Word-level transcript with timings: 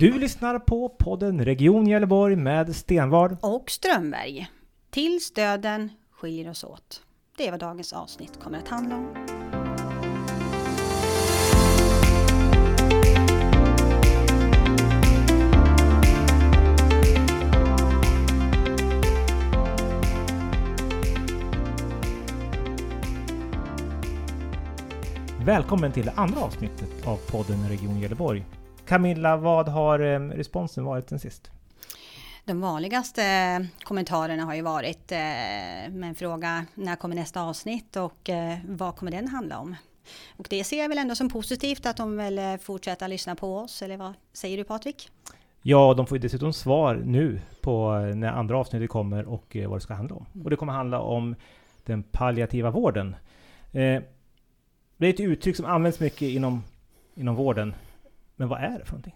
Du 0.00 0.18
lyssnar 0.18 0.58
på 0.58 0.88
podden 0.88 1.44
Region 1.44 1.86
Gävleborg 1.86 2.36
med 2.36 2.76
Stenvard. 2.76 3.36
och 3.40 3.70
Strömberg. 3.70 4.50
Tills 4.90 5.32
döden 5.32 5.90
skiljer 6.12 6.50
oss 6.50 6.64
åt. 6.64 7.02
Det 7.36 7.46
är 7.46 7.50
vad 7.50 7.60
dagens 7.60 7.92
avsnitt 7.92 8.40
kommer 8.42 8.58
att 8.58 8.68
handla 8.68 8.96
om. 8.96 9.14
Välkommen 25.44 25.92
till 25.92 26.04
det 26.04 26.12
andra 26.16 26.40
avsnittet 26.40 27.06
av 27.06 27.16
podden 27.16 27.68
Region 27.68 28.00
Gävleborg. 28.00 28.44
Camilla, 28.90 29.36
vad 29.36 29.68
har 29.68 30.00
eh, 30.00 30.20
responsen 30.20 30.84
varit 30.84 31.08
sen 31.08 31.18
sist? 31.18 31.50
De 32.44 32.60
vanligaste 32.60 33.22
kommentarerna 33.82 34.44
har 34.44 34.54
ju 34.54 34.62
varit 34.62 35.12
eh, 35.12 35.18
med 35.90 36.02
en 36.02 36.14
fråga 36.14 36.66
när 36.74 36.96
kommer 36.96 37.16
nästa 37.16 37.42
avsnitt 37.42 37.96
och 37.96 38.30
eh, 38.30 38.58
vad 38.68 38.96
kommer 38.96 39.12
den 39.12 39.28
handla 39.28 39.58
om? 39.58 39.76
Och 40.36 40.46
det 40.50 40.64
ser 40.64 40.78
jag 40.78 40.88
väl 40.88 40.98
ändå 40.98 41.14
som 41.14 41.28
positivt 41.28 41.86
att 41.86 41.96
de 41.96 42.16
vill 42.16 42.38
eh, 42.38 42.56
fortsätta 42.56 43.06
lyssna 43.06 43.34
på 43.34 43.58
oss, 43.58 43.82
eller 43.82 43.96
vad 43.96 44.12
säger 44.32 44.56
du 44.56 44.64
Patrik? 44.64 45.10
Ja, 45.62 45.94
de 45.94 46.06
får 46.06 46.16
ju 46.18 46.22
dessutom 46.22 46.52
svar 46.52 47.02
nu 47.04 47.40
på 47.60 47.94
eh, 47.94 48.14
när 48.16 48.32
andra 48.32 48.58
avsnittet 48.58 48.90
kommer 48.90 49.24
och 49.24 49.56
eh, 49.56 49.68
vad 49.68 49.76
det 49.78 49.82
ska 49.82 49.94
handla 49.94 50.16
om. 50.16 50.26
Och 50.44 50.50
det 50.50 50.56
kommer 50.56 50.72
handla 50.72 51.00
om 51.00 51.34
den 51.84 52.02
palliativa 52.02 52.70
vården. 52.70 53.16
Eh, 53.72 54.02
det 54.96 55.06
är 55.06 55.10
ett 55.10 55.20
uttryck 55.20 55.56
som 55.56 55.66
används 55.66 56.00
mycket 56.00 56.28
inom, 56.28 56.62
inom 57.14 57.34
vården. 57.34 57.74
Men 58.40 58.48
vad 58.48 58.60
är 58.60 58.78
det 58.78 58.84
för 58.84 58.92
någonting? 58.92 59.14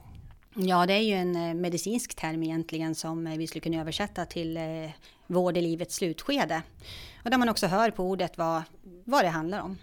Ja, 0.55 0.87
det 0.87 0.92
är 0.92 1.01
ju 1.01 1.14
en 1.14 1.37
eh, 1.37 1.55
medicinsk 1.55 2.15
term 2.15 2.42
egentligen 2.42 2.95
som 2.95 3.27
eh, 3.27 3.38
vi 3.38 3.46
skulle 3.46 3.60
kunna 3.60 3.80
översätta 3.80 4.27
till 4.27 4.56
eh, 4.56 4.90
vård 5.26 5.57
i 5.57 5.60
livets 5.60 5.95
slutskede. 5.95 6.62
Och 7.24 7.30
där 7.30 7.38
man 7.38 7.49
också 7.49 7.66
hör 7.66 7.90
på 7.90 8.04
ordet 8.04 8.38
vad, 8.38 8.62
vad 9.04 9.24
det 9.24 9.29
handlar 9.29 9.60
om. 9.60 9.79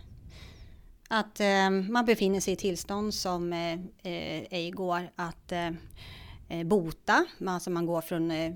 Att 1.08 1.40
eh, 1.40 1.70
man 1.70 2.06
befinner 2.06 2.40
sig 2.40 2.54
i 2.54 2.56
tillstånd 2.56 3.14
som 3.14 3.54
eh, 3.54 3.80
ej 4.50 4.72
går 4.72 5.10
att 5.16 5.52
eh, 5.52 6.64
bota. 6.66 7.26
Alltså 7.48 7.70
man 7.70 7.86
går 7.86 8.02
från 8.02 8.32
eh, 8.32 8.54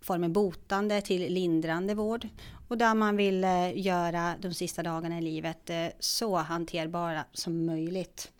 formen 0.00 0.32
botande 0.32 1.00
till 1.00 1.32
lindrande 1.32 1.94
vård. 1.94 2.28
Och 2.68 2.78
där 2.78 2.94
man 2.94 3.16
vill 3.16 3.44
eh, 3.44 3.78
göra 3.78 4.34
de 4.40 4.54
sista 4.54 4.82
dagarna 4.82 5.18
i 5.18 5.22
livet 5.22 5.70
eh, 5.70 5.86
så 5.98 6.36
hanterbara 6.36 7.24
som 7.32 7.66
möjligt. 7.66 8.32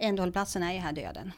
Ändhållplatsen 0.00 0.62
är 0.62 0.72
ju 0.72 0.78
här 0.78 0.92
döden. 0.92 1.32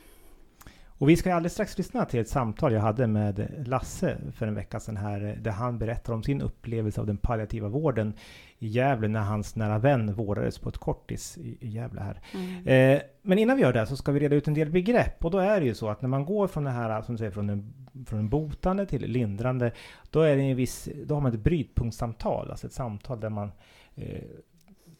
Och 1.02 1.08
vi 1.08 1.16
ska 1.16 1.34
alldeles 1.34 1.52
strax 1.52 1.78
lyssna 1.78 2.05
till 2.05 2.20
ett 2.20 2.28
samtal 2.28 2.72
jag 2.72 2.80
hade 2.80 3.06
med 3.06 3.64
Lasse 3.66 4.18
för 4.32 4.46
en 4.46 4.55
vecka 4.55 4.80
sedan 4.80 4.96
här, 4.96 5.38
där 5.41 5.50
han 5.50 5.78
berättar 5.78 6.12
om 6.12 6.22
sin 6.22 6.42
upplevelse 6.42 7.00
av 7.00 7.06
den 7.06 7.16
palliativa 7.16 7.68
vården 7.68 8.14
i 8.58 8.66
Gävle 8.66 9.08
när 9.08 9.20
hans 9.20 9.56
nära 9.56 9.78
vän 9.78 10.14
vårdades 10.14 10.58
på 10.58 10.68
ett 10.68 10.78
kortis 10.78 11.38
i 11.38 11.58
i 11.60 11.68
Gävle 11.68 12.00
här. 12.00 12.20
Mm. 12.34 12.96
Eh, 12.96 13.02
men 13.22 13.38
innan 13.38 13.56
vi 13.56 13.62
gör 13.62 13.72
det 13.72 13.86
så 13.86 13.96
ska 13.96 14.12
vi 14.12 14.20
reda 14.20 14.36
ut 14.36 14.48
en 14.48 14.55
del 14.55 14.70
begrepp 14.70 15.24
och 15.24 15.30
då 15.30 15.38
är 15.38 15.60
det 15.60 15.66
ju 15.66 15.74
så 15.74 15.88
att 15.88 16.02
när 16.02 16.08
man 16.08 16.24
går 16.24 16.48
från 16.48 16.64
det 16.64 16.70
här, 16.70 17.02
som 17.02 17.14
du 17.14 17.18
säger, 17.18 17.30
från 17.30 17.50
en, 17.50 17.88
från 18.06 18.18
en 18.18 18.28
botande 18.28 18.86
till 18.86 19.02
lindrande, 19.02 19.72
då 20.10 20.20
är 20.20 20.36
det 20.36 20.42
en 20.42 20.56
viss, 20.56 20.88
då 21.05 21.14
har 21.14 21.20
man 21.20 21.33
ett 21.33 21.40
brytpunktssamtal, 21.40 22.50
alltså 22.50 22.66
ett 22.66 22.72
samtal 22.72 23.20
där 23.20 23.30
man 23.30 23.52
eh, 23.94 24.22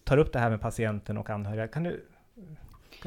tar 0.05 0.19
upp 0.19 0.33
det 0.33 0.39
här 0.39 0.51
med 0.51 0.61
patienten 0.61 1.19
och 1.19 1.31
anhöriga. 1.31 1.69
Kan 1.69 1.83
du, 1.83 2.05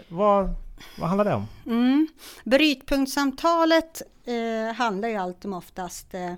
vad, 0.08 0.54
vad 1.00 1.10
handlar 1.10 1.26
det 1.26 1.34
om? 1.34 1.48
Mm. 1.66 2.08
Brytpunktssamtalet 2.44 4.02
eh, 4.26 4.76
handlar 4.76 5.10
ju 5.10 5.16
allt 5.16 5.46
om 5.46 5.54
oftast 5.54 6.14
eh, 6.14 6.34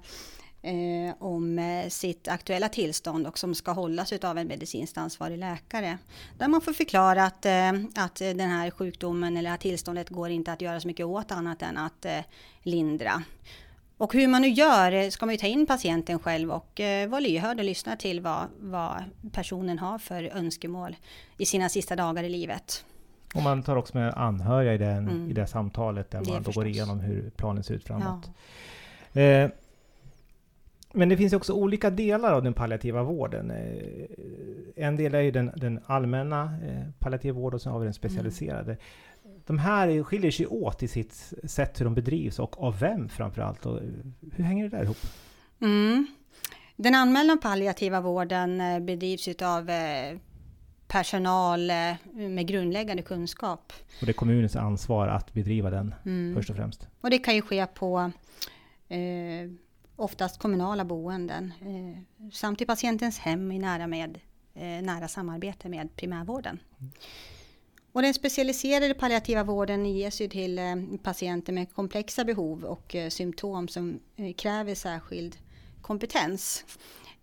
eh, 0.61 1.15
om 1.19 1.59
eh, 1.59 1.89
sitt 1.89 2.27
aktuella 2.27 2.69
tillstånd 2.69 3.27
och 3.27 3.39
som 3.39 3.55
ska 3.55 3.71
hållas 3.71 4.11
av 4.11 4.37
en 4.37 4.47
medicinskt 4.47 4.97
ansvarig 4.97 5.37
läkare. 5.37 5.97
Där 6.37 6.47
man 6.47 6.61
får 6.61 6.73
förklara 6.73 7.25
att, 7.25 7.45
eh, 7.45 7.71
att 7.95 8.15
den 8.15 8.49
här 8.49 8.71
sjukdomen 8.71 9.37
eller 9.37 9.49
här 9.49 9.57
tillståndet 9.57 10.09
går 10.09 10.29
inte 10.29 10.51
att 10.51 10.61
göra 10.61 10.79
så 10.79 10.87
mycket 10.87 11.05
åt 11.05 11.31
annat 11.31 11.61
än 11.61 11.77
att 11.77 12.05
eh, 12.05 12.19
lindra. 12.63 13.23
Och 13.97 14.13
hur 14.13 14.27
man 14.27 14.41
nu 14.41 14.47
gör 14.47 14.91
eh, 14.91 15.09
ska 15.09 15.25
man 15.25 15.33
ju 15.33 15.39
ta 15.39 15.47
in 15.47 15.65
patienten 15.65 16.19
själv 16.19 16.51
och 16.51 16.79
eh, 16.79 17.09
vara 17.09 17.19
lyhörd 17.19 17.59
och 17.59 17.65
lyssna 17.65 17.95
till 17.95 18.21
vad, 18.21 18.47
vad 18.59 19.03
personen 19.31 19.79
har 19.79 19.99
för 19.99 20.23
önskemål 20.23 20.95
i 21.37 21.45
sina 21.45 21.69
sista 21.69 21.95
dagar 21.95 22.23
i 22.23 22.29
livet. 22.29 22.85
Och 23.35 23.41
man 23.43 23.63
tar 23.63 23.75
också 23.75 23.97
med 23.97 24.13
anhöriga 24.13 24.73
i, 24.73 24.77
den, 24.77 25.07
Mm. 25.09 25.29
i 25.29 25.33
det 25.33 25.47
samtalet 25.47 26.11
där 26.11 26.21
Det 26.23 26.31
man 26.31 26.43
då 26.43 26.51
går 26.51 26.67
igenom 26.67 26.99
hur 26.99 27.29
planen 27.29 27.63
ser 27.63 27.73
ut 27.73 27.85
Ja. 27.89 27.99
framåt. 27.99 28.29
Eh, 29.13 29.49
men 30.93 31.09
det 31.09 31.17
finns 31.17 31.33
också 31.33 31.53
olika 31.53 31.89
delar 31.89 32.33
av 32.33 32.43
den 32.43 32.53
palliativa 32.53 33.03
vården. 33.03 33.51
Eh, 33.51 34.85
en 34.85 34.95
del 34.95 35.15
är 35.15 35.21
ju 35.21 35.31
den, 35.31 35.51
den 35.55 35.79
allmänna 35.85 36.43
eh, 36.43 36.83
palliativa 36.99 37.39
vården 37.39 37.55
och 37.55 37.61
sen 37.61 37.71
har 37.71 37.79
vi 37.79 37.85
den 37.85 37.93
specialiserade. 37.93 38.77
De 39.45 39.57
här 39.59 40.03
skiljer 40.03 40.31
sig 40.31 40.47
åt 40.47 40.83
i 40.83 40.87
sitt 40.87 41.33
sätt 41.43 41.79
hur 41.79 41.85
de 41.85 41.95
bedrivs 41.95 42.39
och 42.39 42.63
av 42.63 42.79
vem 42.79 43.09
framförallt. 43.09 43.65
Och 43.65 43.79
hur 44.35 44.43
hänger 44.43 44.69
det 44.69 44.77
där 44.77 44.83
ihop? 44.83 44.97
Mm. 45.61 46.07
Den 46.75 46.95
allmänna 46.95 47.37
palliativa 47.37 48.01
vården 48.01 48.61
eh, 48.61 48.79
bedrivs 48.79 49.27
av 49.41 49.69
eh, 49.69 50.17
personal 50.87 51.69
eh, 51.69 51.93
med 52.13 52.47
grundläggande 52.47 53.03
kunskap. 53.03 53.73
Och 53.99 54.05
det 54.05 54.11
är 54.11 54.13
kommunens 54.13 54.55
ansvar 54.55 55.07
att 55.07 55.33
bedriva 55.33 55.69
den 55.69 55.95
Mm. 56.05 56.35
först 56.35 56.49
och 56.49 56.55
främst. 56.55 56.87
Och 57.01 57.09
det 57.09 57.19
kan 57.19 57.35
ju 57.35 57.41
ske 57.41 57.65
på 57.65 58.11
eh, 58.87 59.51
oftast 59.95 60.39
kommunala 60.39 60.85
boenden 60.85 61.53
eh, 61.61 62.29
samt 62.31 62.61
i 62.61 62.65
patientens 62.65 63.19
hem 63.19 63.51
i 63.51 63.59
nära, 63.59 63.87
med, 63.87 64.19
eh, 64.53 64.61
nära 64.81 65.07
samarbete 65.07 65.69
med 65.69 65.95
primärvården. 65.95 66.59
Och 67.91 68.01
den 68.01 68.13
specialiserade 68.13 68.93
palliativa 68.93 69.43
vården 69.43 69.85
ges 69.85 70.21
ju 70.21 70.27
till 70.27 70.59
eh, 70.59 70.75
patienter 71.03 71.53
med 71.53 71.73
komplexa 71.73 72.23
behov 72.23 72.63
och 72.63 72.95
eh, 72.95 73.09
symptom 73.09 73.67
som 73.67 73.99
kräver 74.37 74.75
särskild 74.75 75.37
kompetens. 75.81 76.65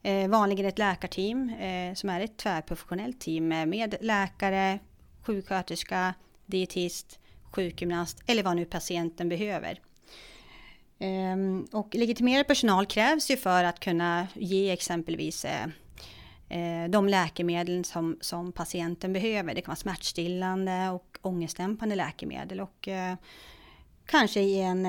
Eh, 0.05 0.29
vanligen 0.29 0.67
ett 0.67 0.79
läkarteam 0.79 1.49
eh, 1.49 1.95
som 1.95 2.11
är 2.11 2.21
ett 2.21 2.37
tvärprofessionellt 2.37 3.21
team 3.21 3.49
med 3.49 3.95
läkare, 4.01 4.79
sjuksköterska, 5.23 6.15
dietist, 6.47 7.19
sjukgymnast 7.53 8.23
eller 8.27 8.43
vad 8.43 8.57
nu 8.57 8.65
patienten 8.65 9.29
behöver. 9.29 9.81
Ehm, 10.99 11.67
Och 11.73 11.95
legitimerad 11.95 12.47
personal 12.47 12.87
krävs 12.87 13.31
ju 13.31 13.37
för 13.37 13.65
att 13.65 13.81
kunna 13.81 14.27
ge 14.35 14.71
exempelvis 14.71 15.45
eh, 15.45 15.67
eh, 16.49 16.91
de 16.91 17.09
läkemedel 17.09 17.85
som, 17.85 18.19
som 18.21 18.53
patienten 18.53 19.13
behöver. 19.13 19.55
Det 19.55 19.61
kan 19.61 19.73
vara 19.73 19.77
smärtstillande 19.77 20.91
och 20.91 21.19
ångestdämpande 21.23 21.95
läkemedel 21.95 22.61
och 22.61 22.89
eh, 22.89 23.15
kanske 24.07 24.41
i 24.41 24.61
en, 24.61 24.87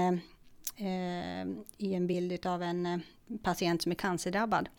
eh, 0.77 1.47
i 1.77 1.93
en 1.93 2.07
bild 2.07 2.45
av 2.45 2.63
en 2.63 2.85
eh, 2.85 2.99
patient 3.43 3.81
som 3.81 3.91
är 3.91 3.95
cancerdrabbad. 3.95 4.69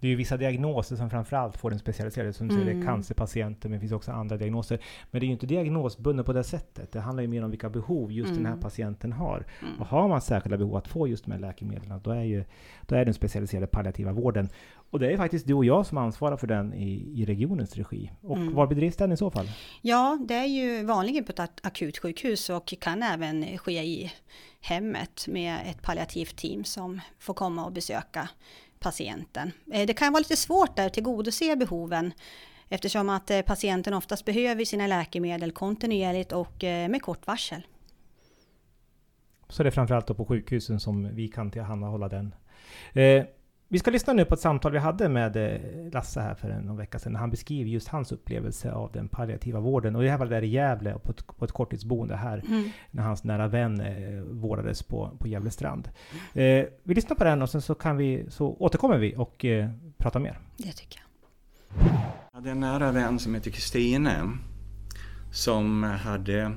Det 0.00 0.06
är 0.06 0.10
ju 0.10 0.16
vissa 0.16 0.36
diagnoser 0.36 0.96
som 0.96 1.10
framförallt 1.10 1.56
får 1.56 1.70
den 1.70 1.78
specialiserade, 1.78 2.32
som 2.32 2.48
du 2.48 2.54
säger, 2.54 2.70
Mm. 2.70 2.86
cancerpatienter, 2.86 3.68
men 3.68 3.76
det 3.76 3.80
finns 3.80 3.92
också 3.92 4.12
andra 4.12 4.36
diagnoser. 4.36 4.78
Men 5.10 5.20
det 5.20 5.24
är 5.24 5.26
ju 5.26 5.32
inte 5.32 5.46
diagnosbundet 5.46 6.26
på 6.26 6.32
det 6.32 6.44
sättet. 6.44 6.92
Det 6.92 7.00
handlar 7.00 7.22
ju 7.22 7.28
mer 7.28 7.44
om 7.44 7.50
vilka 7.50 7.70
behov 7.70 8.12
just 8.12 8.34
den 8.34 8.46
här 8.46 8.52
Mm. 8.52 8.62
patienten 8.62 9.12
har. 9.12 9.46
Mm. 9.62 9.80
Och 9.80 9.86
har 9.86 10.08
man 10.08 10.20
särskilda 10.20 10.56
behov 10.58 10.76
att 10.76 10.88
få 10.88 11.08
just 11.08 11.24
de 11.24 11.30
här 11.32 11.38
läkemedlen, 11.38 12.00
då 12.04 12.10
är, 12.10 12.22
ju, 12.22 12.44
då 12.86 12.94
är 12.94 13.04
den 13.04 13.14
specialiserade 13.14 13.66
palliativa 13.66 14.12
vården. 14.12 14.48
Och 14.90 14.98
det 14.98 15.12
är 15.12 15.16
faktiskt 15.16 15.46
du 15.46 15.54
och 15.54 15.64
jag 15.64 15.86
som 15.86 15.98
ansvarar 15.98 16.36
för 16.36 16.46
den 16.46 16.74
i, 16.74 17.20
i 17.20 17.24
regionens 17.24 17.76
regi. 17.76 18.10
Och 18.20 18.36
Mm. 18.36 18.54
var 18.54 18.66
bedrivs 18.66 18.96
den 18.96 19.12
i 19.12 19.16
så 19.16 19.30
fall? 19.30 19.50
Ja, 19.82 20.18
det 20.28 20.34
är 20.34 20.44
ju 20.46 20.84
vanligen 20.84 21.24
på 21.24 21.32
ett 21.32 21.38
ak- 21.38 21.60
akutsjukhus 21.62 22.50
och 22.50 22.74
kan 22.80 23.02
även 23.02 23.58
ske 23.58 23.82
i 23.82 24.12
hemmet 24.60 25.24
med 25.28 25.56
ett 25.66 25.82
palliativt 25.82 26.36
team 26.36 26.64
som 26.64 27.00
får 27.18 27.34
komma 27.34 27.64
och 27.64 27.72
besöka 27.72 28.28
patienten. 28.86 29.52
Eh, 29.72 29.86
det 29.86 29.94
kan 29.94 30.12
vara 30.12 30.20
lite 30.20 30.36
svårt 30.36 30.76
där 30.76 30.86
att 30.86 30.94
tillgodose 30.94 31.56
behoven 31.56 32.12
eftersom 32.68 33.08
att 33.08 33.30
eh, 33.30 33.40
patienten 33.40 33.94
oftast 33.94 34.24
behöver 34.24 34.64
sina 34.64 34.86
läkemedel 34.86 35.52
kontinuerligt 35.52 36.32
och 36.32 36.64
eh, 36.64 36.88
med 36.88 37.02
kort 37.02 37.26
varsel. 37.26 37.66
Så 39.48 39.62
det 39.62 39.68
är 39.68 39.70
framförallt 39.70 40.16
på 40.16 40.24
sjukhusen 40.24 40.80
som 40.80 41.14
vi 41.14 41.28
kan 41.28 41.50
tillhandahålla 41.50 42.08
den. 42.08 42.34
Vi 43.68 43.78
ska 43.78 43.90
lyssna 43.90 44.12
nu 44.12 44.24
på 44.24 44.34
ett 44.34 44.40
samtal 44.40 44.72
vi 44.72 44.78
hade 44.78 45.08
med 45.08 45.36
eh, 45.36 45.92
Lasse 45.92 46.20
här 46.20 46.34
för 46.34 46.48
någon 46.48 46.76
vecka 46.76 46.98
sedan. 46.98 47.16
Han 47.16 47.30
beskriver 47.30 47.70
just 47.70 47.88
hans 47.88 48.12
upplevelse 48.12 48.72
av 48.72 48.92
den 48.92 49.08
palliativa 49.08 49.60
vården. 49.60 49.96
Och 49.96 50.02
det 50.02 50.10
här 50.10 50.18
var 50.18 50.26
där 50.26 50.42
i 50.42 50.46
Gävle, 50.46 50.98
på 50.98 51.10
ett, 51.10 51.26
på 51.26 51.44
ett 51.44 51.52
korttidsboende 51.52 52.16
här. 52.16 52.42
Mm. 52.48 52.70
När 52.90 53.02
hans 53.02 53.24
nära 53.24 53.48
vän 53.48 53.80
eh, 53.80 54.20
vårdades 54.20 54.82
på, 54.82 55.16
på 55.18 55.28
Gävle 55.28 55.50
strand. 55.50 55.88
Eh, 56.34 56.64
vi 56.82 56.94
lyssnar 56.94 57.16
på 57.16 57.24
den 57.24 57.42
och 57.42 57.50
sen 57.50 57.62
så, 57.62 57.74
kan 57.74 57.96
vi, 57.96 58.26
så 58.28 58.56
återkommer 58.58 58.98
vi 58.98 59.14
och 59.16 59.44
eh, 59.44 59.70
pratar 59.98 60.20
mer. 60.20 60.38
Det 60.56 60.72
tycker 60.72 61.00
jag. 61.00 61.06
Jag 62.32 62.38
hade 62.38 62.50
en 62.50 62.60
nära 62.60 62.92
vän 62.92 63.18
som 63.18 63.34
heter 63.34 63.50
Kristine 63.50 64.12
som 65.32 65.82
hade 65.82 66.52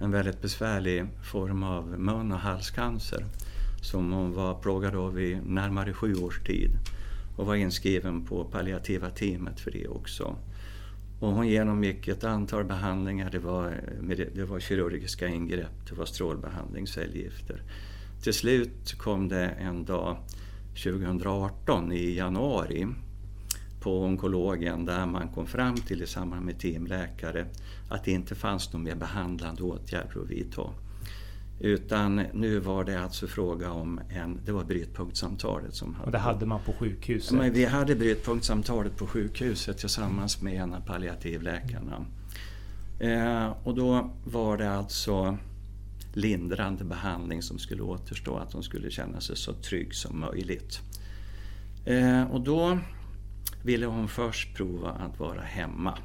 en 0.00 0.10
väldigt 0.10 0.42
besvärlig 0.42 1.04
form 1.32 1.62
av 1.62 1.98
mun 1.98 2.32
och 2.32 2.38
halscancer 2.38 3.24
som 3.84 4.12
hon 4.12 4.32
var 4.32 4.54
plågad 4.54 4.96
av 4.96 5.20
i 5.20 5.40
närmare 5.46 5.92
sju 5.92 6.14
års 6.14 6.40
tid 6.40 6.70
och 7.36 7.46
var 7.46 7.54
inskriven 7.54 8.24
på 8.24 8.44
palliativa 8.44 9.10
teamet 9.10 9.60
för 9.60 9.70
det 9.70 9.88
också. 9.88 10.36
Och 11.20 11.32
hon 11.32 11.48
genomgick 11.48 12.08
ett 12.08 12.24
antal 12.24 12.64
behandlingar. 12.64 13.30
Det 13.30 13.38
var, 13.38 13.80
det 14.34 14.44
var 14.44 14.60
kirurgiska 14.60 15.28
ingrepp, 15.28 15.88
det 15.88 15.94
var 15.94 16.04
strålbehandling, 16.06 16.86
cellgifter. 16.86 17.62
Till 18.22 18.34
slut 18.34 18.94
kom 18.98 19.28
det 19.28 19.46
en 19.46 19.84
dag 19.84 20.16
2018 20.84 21.92
i 21.92 22.16
januari 22.16 22.86
på 23.80 24.04
onkologen 24.04 24.84
där 24.84 25.06
man 25.06 25.28
kom 25.28 25.46
fram 25.46 25.76
till 25.76 26.02
i 26.02 26.06
samband 26.06 26.46
med 26.46 26.58
teamläkare 26.58 27.46
att 27.88 28.04
det 28.04 28.10
inte 28.10 28.34
fanns 28.34 28.72
någon 28.72 28.82
mer 28.82 28.94
behandlande 28.94 29.62
åtgärder 29.62 30.22
att 30.22 30.30
vidta. 30.30 30.70
Utan 31.60 32.16
nu 32.16 32.58
var 32.58 32.84
det 32.84 33.02
alltså 33.02 33.26
fråga 33.26 33.70
om 33.70 34.00
en, 34.08 34.40
det 34.44 34.52
var 34.52 34.64
brytpunktssamtalet 34.64 35.74
som 35.74 35.94
hade... 35.94 36.06
Och 36.06 36.12
det 36.12 36.18
hade 36.18 36.46
man 36.46 36.60
på 36.66 36.72
sjukhuset? 36.72 37.38
Men 37.38 37.52
vi 37.52 37.64
hade 37.64 37.96
brytpunktssamtalet 37.96 38.96
på 38.96 39.06
sjukhuset 39.06 39.78
tillsammans 39.78 40.42
med 40.42 40.54
en 40.54 40.74
av 40.74 40.80
palliativläkarna. 40.80 42.06
Eh, 43.00 43.52
och 43.64 43.74
då 43.74 44.10
var 44.24 44.56
det 44.56 44.70
alltså 44.70 45.38
lindrande 46.12 46.84
behandling 46.84 47.42
som 47.42 47.58
skulle 47.58 47.82
återstå, 47.82 48.36
att 48.36 48.52
hon 48.52 48.62
skulle 48.62 48.90
känna 48.90 49.20
sig 49.20 49.36
så 49.36 49.52
trygg 49.52 49.94
som 49.94 50.20
möjligt. 50.20 50.80
Eh, 51.84 52.22
och 52.22 52.40
då 52.40 52.78
ville 53.62 53.86
hon 53.86 54.08
först 54.08 54.56
prova 54.56 54.90
att 54.90 55.18
vara 55.20 55.40
hemma. 55.40 55.98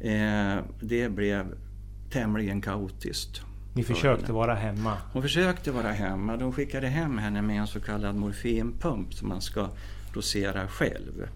Eh, 0.00 0.64
det 0.80 1.08
blev 1.08 1.54
tämligen 2.10 2.60
kaotiskt. 2.60 3.42
Ni 3.74 3.82
försökte 3.82 4.32
vara 4.32 4.54
hemma? 4.54 4.96
Hon 5.12 5.22
försökte 5.22 5.72
vara 5.72 5.92
hemma. 5.92 6.36
De 6.36 6.52
skickade 6.52 6.88
hem 6.88 7.18
henne 7.18 7.42
med 7.42 7.60
en 7.60 7.66
så 7.66 7.80
kallad 7.80 8.14
morfinpump 8.14 9.14
som 9.14 9.28
man 9.28 9.40
ska 9.40 9.68
dosera 10.14 10.68
själv. 10.68 11.28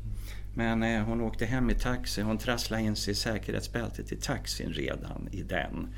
Men 0.54 0.82
eh, 0.82 1.02
hon 1.02 1.20
åkte 1.20 1.46
hem 1.46 1.70
i 1.70 1.74
taxi. 1.74 2.22
Hon 2.22 2.38
trasslade 2.38 2.82
in 2.82 2.96
sig 2.96 3.12
i 3.12 3.14
säkerhetsbältet 3.14 4.12
i 4.12 4.16
taxin 4.16 4.72
redan 4.72 5.28
i 5.32 5.42
den. 5.42 5.88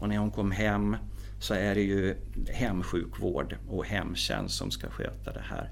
Och 0.00 0.08
när 0.08 0.18
hon 0.18 0.30
kom 0.30 0.50
hem 0.50 0.96
så 1.40 1.54
är 1.54 1.74
det 1.74 1.82
ju 1.82 2.16
hemsjukvård 2.48 3.56
och 3.68 3.86
hemtjänst 3.86 4.54
som 4.54 4.70
ska 4.70 4.90
sköta 4.90 5.32
det 5.32 5.44
här. 5.50 5.70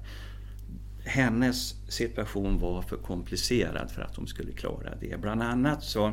Hennes 1.05 1.75
situation 1.91 2.59
var 2.59 2.81
för 2.81 2.97
komplicerad 2.97 3.91
för 3.91 4.01
att 4.01 4.15
hon 4.15 4.27
skulle 4.27 4.51
klara 4.51 4.95
det. 4.99 5.21
Bland 5.21 5.43
annat 5.43 5.83
så 5.83 6.07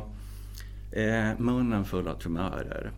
eh, 0.91 1.29
munnen 1.37 1.85
full 1.85 2.07
av 2.07 2.19
tumörer. 2.19 2.91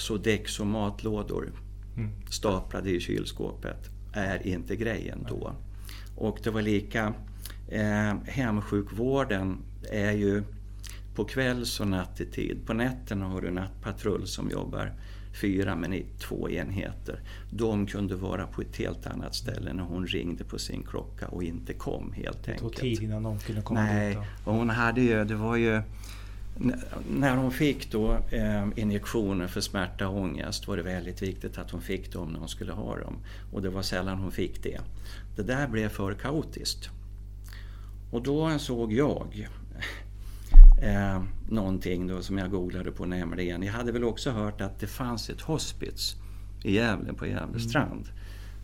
Sodex 0.00 0.60
och 0.60 0.66
matlådor 0.66 1.52
mm. 1.96 2.10
staplade 2.30 2.90
i 2.90 3.00
kylskåpet 3.00 3.90
är 4.12 4.46
inte 4.46 4.76
grejen 4.76 5.26
då. 5.28 5.52
Och 6.16 6.38
det 6.42 6.50
var 6.50 6.62
lika, 6.62 7.14
eh, 7.68 8.14
hemsjukvården 8.24 9.58
är 9.90 10.12
ju 10.12 10.42
på 11.14 11.24
kvälls 11.24 11.80
och 11.80 11.88
nattetid. 11.88 12.66
På 12.66 12.72
nätterna 12.72 13.26
har 13.26 13.40
du 13.40 13.50
nattpatrull 13.50 14.26
som 14.26 14.50
jobbar 14.50 14.92
fyra 15.40 15.76
men 15.76 15.92
i 15.92 16.06
två 16.18 16.50
enheter. 16.50 17.20
De 17.50 17.86
kunde 17.86 18.16
vara 18.16 18.46
på 18.46 18.62
ett 18.62 18.76
helt 18.76 19.06
annat 19.06 19.34
ställe 19.34 19.72
när 19.72 19.82
hon 19.82 20.06
ringde 20.06 20.44
på 20.44 20.58
sin 20.58 20.82
klocka 20.82 21.28
och 21.28 21.42
inte 21.42 21.72
kom 21.72 22.12
helt 22.12 22.48
enkelt. 22.48 22.58
Det 22.58 22.58
tog 22.58 22.76
tid 22.76 23.02
innan 23.02 23.22
de 23.22 23.38
kunde 23.38 23.62
komma 23.62 23.82
Nej, 23.84 24.08
dit? 24.08 24.18
Nej, 24.18 24.28
och 24.44 24.54
hon 24.54 24.70
hade 24.70 25.00
ju, 25.00 25.24
det 25.24 25.34
var 25.34 25.56
ju 25.56 25.82
när 27.10 27.36
hon 27.36 27.52
fick 27.52 27.92
då 27.92 28.18
eh, 28.30 28.68
injektioner 28.76 29.46
för 29.46 29.60
smärta 29.60 30.08
och 30.08 30.20
ångest 30.20 30.68
var 30.68 30.76
det 30.76 30.82
väldigt 30.82 31.22
viktigt 31.22 31.58
att 31.58 31.70
hon 31.70 31.82
fick 31.82 32.12
dem 32.12 32.32
när 32.32 32.38
hon 32.38 32.48
skulle 32.48 32.72
ha 32.72 32.96
dem. 32.96 33.16
Och 33.52 33.62
det 33.62 33.70
var 33.70 33.82
sällan 33.82 34.18
hon 34.18 34.32
fick 34.32 34.62
det. 34.62 34.80
Det 35.36 35.42
där 35.42 35.68
blev 35.68 35.88
för 35.88 36.14
kaotiskt. 36.14 36.90
Och 38.10 38.22
då 38.22 38.58
såg 38.58 38.92
jag 38.92 39.48
eh, 40.82 41.22
någonting 41.48 42.06
då 42.06 42.22
som 42.22 42.38
jag 42.38 42.50
googlade 42.50 42.90
på 42.90 43.06
nämligen. 43.06 43.62
Jag 43.62 43.72
hade 43.72 43.92
väl 43.92 44.04
också 44.04 44.30
hört 44.30 44.60
att 44.60 44.80
det 44.80 44.86
fanns 44.86 45.30
ett 45.30 45.40
hospice 45.40 46.16
i 46.64 46.74
Gävle, 46.74 47.12
på 47.12 47.26
Gävle 47.26 47.44
mm. 47.44 47.60
strand. 47.60 48.08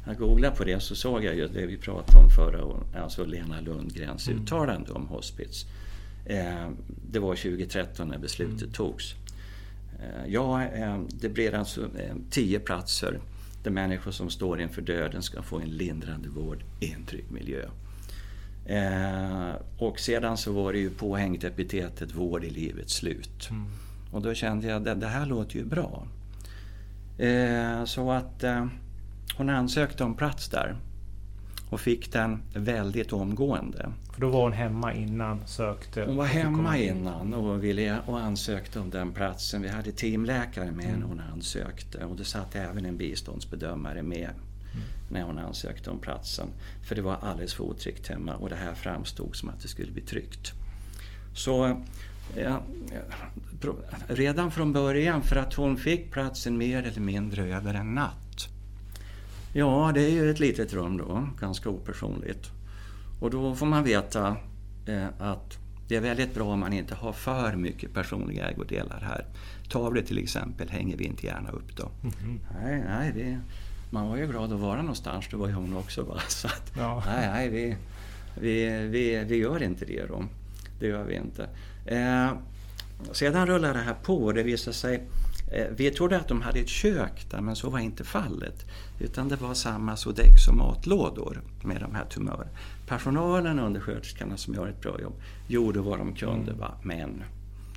Jag 0.06 0.18
googlade 0.18 0.56
på 0.56 0.64
det 0.64 0.80
så 0.80 0.94
såg 0.94 1.24
jag 1.24 1.36
ju 1.36 1.48
det 1.48 1.66
vi 1.66 1.76
pratade 1.76 2.24
om 2.24 2.30
förra 2.30 2.60
alltså 3.02 3.24
Lena 3.24 3.60
Lundgrens 3.60 4.28
mm. 4.28 4.42
uttalande 4.42 4.92
om 4.92 5.06
hospice. 5.06 5.66
Eh, 6.26 6.70
det 7.10 7.18
var 7.18 7.34
2013 7.34 8.08
när 8.08 8.18
beslutet 8.18 8.62
mm. 8.62 8.72
togs. 8.72 9.14
Eh, 10.00 10.26
ja, 10.32 10.64
eh, 10.64 11.00
det 11.08 11.28
blir 11.28 11.54
alltså 11.54 11.88
tio 12.30 12.58
platser 12.58 13.18
där 13.62 13.70
människor 13.70 14.10
som 14.10 14.30
står 14.30 14.60
inför 14.60 14.82
döden 14.82 15.22
ska 15.22 15.42
få 15.42 15.58
en 15.58 15.68
lindrande 15.68 16.28
vård 16.28 16.64
i 16.80 16.92
en 16.92 17.04
trygg 17.04 17.24
miljö. 17.30 17.64
och 19.78 20.00
sedan 20.00 20.36
så 20.36 20.52
var 20.52 20.72
det 20.72 20.78
ju 20.78 20.90
påhängt 20.90 21.44
epitetet 21.44 22.14
vård 22.14 22.44
i 22.44 22.50
livets 22.50 22.94
slut. 22.94 23.50
Mm. 23.50 23.66
Och 24.12 24.22
då 24.22 24.34
kände 24.34 24.66
jag 24.66 24.88
att 24.88 25.00
det, 25.00 25.06
här 25.06 25.26
låter 25.26 25.56
ju 25.56 25.64
bra. 25.64 26.06
så 27.86 28.10
att 28.10 28.44
hon 29.36 29.50
ansökte 29.50 30.04
om 30.04 30.14
plats 30.14 30.48
där 30.48 30.76
och 31.70 31.80
fick 31.80 32.12
den 32.12 32.42
väldigt 32.54 33.12
omgående. 33.12 33.92
För 34.16 34.20
då 34.20 34.28
var 34.30 34.42
hon 34.42 34.52
hemma 34.52 34.94
innan 34.94 35.40
sökte? 35.46 36.04
Hon 36.04 36.16
var 36.16 36.24
hemma 36.24 36.78
innan 36.78 37.34
och, 37.34 37.64
ville, 37.64 38.00
och 38.06 38.20
ansökte 38.20 38.80
om 38.80 38.90
den 38.90 39.12
platsen. 39.12 39.62
Vi 39.62 39.68
hade 39.68 39.92
teamläkare 39.92 40.70
med 40.70 40.84
mm. 40.84 41.00
när 41.00 41.06
hon 41.06 41.20
ansökte 41.32 42.04
och 42.04 42.16
det 42.16 42.24
satt 42.24 42.54
även 42.54 42.84
en 42.84 42.96
biståndsbedömare 42.96 44.02
med 44.02 44.30
mm. 44.30 44.84
när 45.10 45.22
hon 45.22 45.38
ansökte 45.38 45.90
om 45.90 45.98
platsen. 45.98 46.48
För 46.88 46.94
det 46.94 47.02
var 47.02 47.16
alldeles 47.22 47.54
för 47.54 47.64
otryggt 47.64 48.08
hemma 48.08 48.34
och 48.34 48.48
det 48.48 48.56
här 48.56 48.74
framstod 48.74 49.36
som 49.36 49.48
att 49.48 49.60
det 49.60 49.68
skulle 49.68 49.92
bli 49.92 50.02
tryggt. 50.02 50.52
Så 51.34 51.82
ja, 52.36 52.62
redan 54.08 54.50
från 54.50 54.72
början, 54.72 55.22
för 55.22 55.36
att 55.36 55.54
hon 55.54 55.76
fick 55.76 56.10
platsen 56.10 56.58
mer 56.58 56.82
eller 56.82 57.00
mindre 57.00 57.54
över 57.56 57.74
en 57.74 57.94
natt 57.94 58.48
Ja, 59.52 59.90
det 59.94 60.00
är 60.00 60.10
ju 60.10 60.30
ett 60.30 60.40
litet 60.40 60.72
rum 60.72 60.96
då, 60.96 61.28
ganska 61.40 61.68
opersonligt. 61.68 62.50
Och 63.20 63.30
då 63.30 63.54
får 63.54 63.66
man 63.66 63.84
veta 63.84 64.36
eh, 64.86 65.06
att 65.18 65.58
det 65.88 65.96
är 65.96 66.00
väldigt 66.00 66.34
bra 66.34 66.44
om 66.44 66.60
man 66.60 66.72
inte 66.72 66.94
har 66.94 67.12
för 67.12 67.56
mycket 67.56 67.94
personliga 67.94 68.48
ägodelar 68.50 69.00
här. 69.00 69.24
Tavlor 69.68 70.02
till 70.02 70.18
exempel 70.18 70.68
hänger 70.68 70.96
vi 70.96 71.04
inte 71.04 71.26
gärna 71.26 71.50
upp 71.50 71.76
då. 71.76 71.90
Mm 72.02 72.14
-hmm. 72.14 72.38
Nej, 72.62 72.84
nej, 72.88 73.12
vi, 73.14 73.38
man 73.90 74.08
var 74.08 74.16
ju 74.16 74.26
glad 74.26 74.52
att 74.52 74.60
vara 74.60 74.80
någonstans, 74.80 75.26
det 75.30 75.36
var 75.36 75.48
ju 75.48 75.54
hon 75.54 75.76
också. 75.76 76.02
Va? 76.02 76.20
Så 76.28 76.46
att, 76.46 76.72
ja. 76.76 77.02
Nej, 77.06 77.28
nej 77.28 77.48
vi, 77.48 77.76
vi, 78.40 78.86
vi, 78.88 79.24
vi 79.24 79.36
gör 79.36 79.62
inte 79.62 79.84
det 79.84 80.06
då. 80.08 80.24
Det 80.80 80.86
gör 80.86 81.04
vi 81.04 81.14
inte. 81.14 81.48
Eh, 81.86 82.32
sedan 83.12 83.46
rullar 83.46 83.74
det 83.74 83.80
här 83.80 83.96
på 84.02 84.24
och 84.24 84.34
det 84.34 84.42
visar 84.42 84.72
sig 84.72 85.02
vi 85.76 85.90
trodde 85.90 86.16
att 86.16 86.28
de 86.28 86.42
hade 86.42 86.60
ett 86.60 86.68
kök 86.68 87.26
där, 87.30 87.40
men 87.40 87.56
så 87.56 87.70
var 87.70 87.78
inte 87.78 88.04
fallet. 88.04 88.66
Utan 88.98 89.28
det 89.28 89.36
var 89.36 89.54
samma 89.54 89.96
Sodex 89.96 90.48
och 90.48 90.54
matlådor 90.54 91.42
med 91.64 91.80
de 91.80 91.94
här 91.94 92.04
tumörerna. 92.04 92.50
Personalen 92.86 93.58
och 93.58 93.66
undersköterskorna 93.66 94.36
som 94.36 94.54
gör 94.54 94.68
ett 94.68 94.80
bra 94.80 95.00
jobb 95.00 95.14
gjorde 95.48 95.80
vad 95.80 95.98
de 95.98 96.14
kunde, 96.14 96.50
mm. 96.50 96.58
va? 96.58 96.74
men 96.82 97.24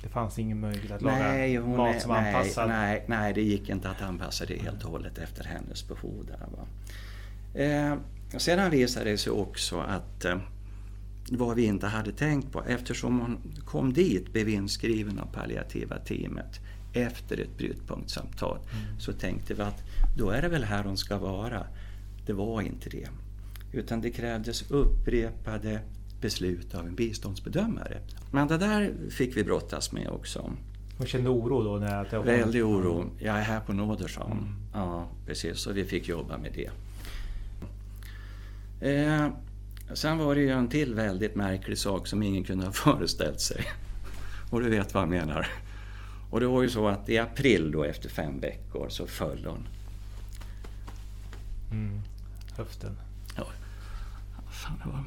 det 0.02 0.08
fanns 0.08 0.38
ingen 0.38 0.60
möjlighet 0.60 0.90
att 0.90 1.00
nej, 1.00 1.54
laga 1.54 1.66
mat 1.76 2.02
som 2.02 2.10
nej, 2.10 2.34
anpassad? 2.34 2.68
Nej, 2.68 3.04
nej, 3.06 3.32
det 3.34 3.42
gick 3.42 3.68
inte 3.68 3.90
att 3.90 4.02
anpassa 4.02 4.44
det 4.46 4.62
helt 4.62 4.84
och 4.84 4.90
hållet 4.90 5.18
efter 5.18 5.44
hennes 5.44 5.88
behov. 5.88 6.26
Där, 6.26 6.46
va? 6.56 6.66
Eh, 7.60 7.96
sedan 8.38 8.70
visade 8.70 9.10
det 9.10 9.18
sig 9.18 9.32
också 9.32 9.78
att 9.80 10.24
eh, 10.24 10.38
vad 11.30 11.56
vi 11.56 11.64
inte 11.64 11.86
hade 11.86 12.12
tänkt 12.12 12.52
på, 12.52 12.64
eftersom 12.64 13.20
hon 13.20 13.38
kom 13.64 13.92
dit 13.92 14.32
blev 14.32 14.48
inskriven 14.48 15.18
av 15.18 15.26
palliativa 15.26 15.98
teamet 15.98 16.60
efter 16.92 17.40
ett 17.40 17.58
brytpunktssamtal 17.58 18.56
mm. 18.56 19.00
så 19.00 19.12
tänkte 19.12 19.54
vi 19.54 19.62
att 19.62 19.82
då 20.16 20.30
är 20.30 20.42
det 20.42 20.48
väl 20.48 20.64
här 20.64 20.84
hon 20.84 20.96
ska 20.96 21.18
vara. 21.18 21.66
Det 22.26 22.32
var 22.32 22.62
inte 22.62 22.90
det. 22.90 23.08
Utan 23.72 24.00
det 24.00 24.10
krävdes 24.10 24.70
upprepade 24.70 25.80
beslut 26.20 26.74
av 26.74 26.86
en 26.86 26.94
biståndsbedömare. 26.94 27.98
Men 28.30 28.48
det 28.48 28.58
där 28.58 28.92
fick 29.10 29.36
vi 29.36 29.44
brottas 29.44 29.92
med 29.92 30.08
också. 30.08 30.52
Hon 30.98 31.06
kände 31.06 31.30
oro 31.30 31.64
då? 31.64 31.76
När 31.76 32.08
det 32.10 32.18
var... 32.18 32.24
Väldig 32.24 32.64
oro. 32.64 33.10
Jag 33.18 33.38
är 33.38 33.42
här 33.42 33.60
på 33.60 33.72
nåder, 33.72 34.08
sa 34.08 34.22
hon. 34.22 34.38
Mm. 34.38 34.54
Ja, 34.74 35.08
precis. 35.26 35.58
Så 35.58 35.72
vi 35.72 35.84
fick 35.84 36.08
jobba 36.08 36.38
med 36.38 36.52
det. 36.54 36.70
Eh, 38.80 39.28
sen 39.94 40.18
var 40.18 40.34
det 40.34 40.40
ju 40.40 40.50
en 40.50 40.68
till 40.68 40.94
väldigt 40.94 41.34
märklig 41.34 41.78
sak 41.78 42.06
som 42.06 42.22
ingen 42.22 42.44
kunde 42.44 42.64
ha 42.64 42.72
föreställt 42.96 43.40
sig. 43.40 43.64
Och 44.50 44.60
du 44.60 44.70
vet 44.70 44.94
vad 44.94 45.02
jag 45.02 45.10
menar. 45.10 45.46
Och 46.30 46.40
det 46.40 46.46
var 46.46 46.62
ju 46.62 46.68
så 46.68 46.88
att 46.88 47.08
i 47.08 47.18
april 47.18 47.70
då 47.70 47.84
efter 47.84 48.08
fem 48.08 48.40
veckor 48.40 48.88
så 48.88 49.06
föll 49.06 49.46
hon. 49.46 49.68
Mm. 51.70 52.00
Höften. 52.56 52.96
Ja. 53.36 53.46
Fan, 54.50 54.80
det 54.84 54.90
var... 54.90 55.04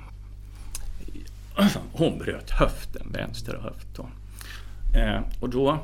Hon 1.91 2.17
bröt 2.17 2.49
höften, 2.49 3.11
vänster 3.11 3.57
höft. 3.57 3.87
Då. 3.95 4.09
Eh, 4.99 5.21
och 5.39 5.49
då 5.49 5.79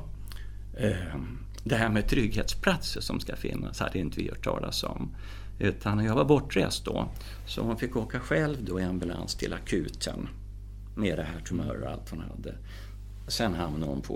eh, 0.78 1.16
det 1.64 1.76
här 1.76 1.90
med 1.90 2.08
trygghetsplatser 2.08 3.02
som 3.02 3.20
ska 3.20 3.36
finnas 3.36 3.80
hade 3.80 4.00
inte 4.00 4.20
vi 4.20 4.30
hört 4.30 4.44
talas 4.44 4.84
om. 4.84 5.16
Utan 5.60 6.06
jag 6.06 6.16
var 6.16 6.26
bortrest 6.26 6.86
då. 6.86 7.10
Så 7.46 7.62
hon 7.62 7.78
fick 7.78 7.96
åka 7.96 8.20
själv 8.20 8.58
då 8.64 8.80
i 8.80 8.84
ambulans 8.84 9.36
till 9.36 9.54
akuten. 9.54 10.28
Med 10.96 11.18
det 11.18 11.24
här 11.24 11.40
tumörer 11.40 11.82
och 11.82 11.92
allt 11.92 12.10
hon 12.10 12.20
hade. 12.20 12.56
Sen 13.28 13.54
hamnade 13.54 13.92
hon 13.92 14.02
på 14.02 14.14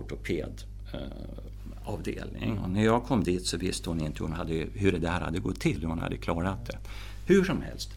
ortopedavdelning. 1.86 2.60
Och 2.60 2.70
när 2.70 2.84
jag 2.84 3.04
kom 3.04 3.24
dit 3.24 3.46
så 3.46 3.58
visste 3.58 3.90
hon 3.90 4.02
inte 4.02 4.20
hur, 4.20 4.28
hon 4.28 4.38
hade, 4.38 4.54
hur 4.54 4.92
det 4.92 5.00
där 5.00 5.22
hade 5.22 5.40
gått 5.40 5.60
till, 5.60 5.82
hur 5.82 5.88
hon 5.88 6.00
hade 6.00 6.18
klarat 6.18 6.66
det. 6.66 6.78
Hur 7.26 7.44
som 7.44 7.62
helst. 7.62 7.90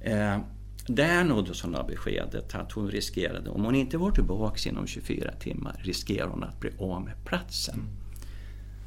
Eh, 0.00 0.38
där 0.86 1.24
nåddes 1.24 1.62
hon 1.62 1.74
av 1.74 1.86
beskedet 1.86 2.54
att 2.54 2.72
hon 2.72 2.90
riskerade, 2.90 3.50
om 3.50 3.64
hon 3.64 3.74
inte 3.74 3.98
var 3.98 4.10
tillbaka 4.10 4.68
inom 4.68 4.86
24 4.86 5.32
timmar, 5.32 5.80
riskerar 5.84 6.28
hon 6.28 6.44
att 6.44 6.60
bli 6.60 6.70
av 6.78 7.02
med 7.02 7.24
platsen. 7.24 7.74
Mm. 7.74 7.86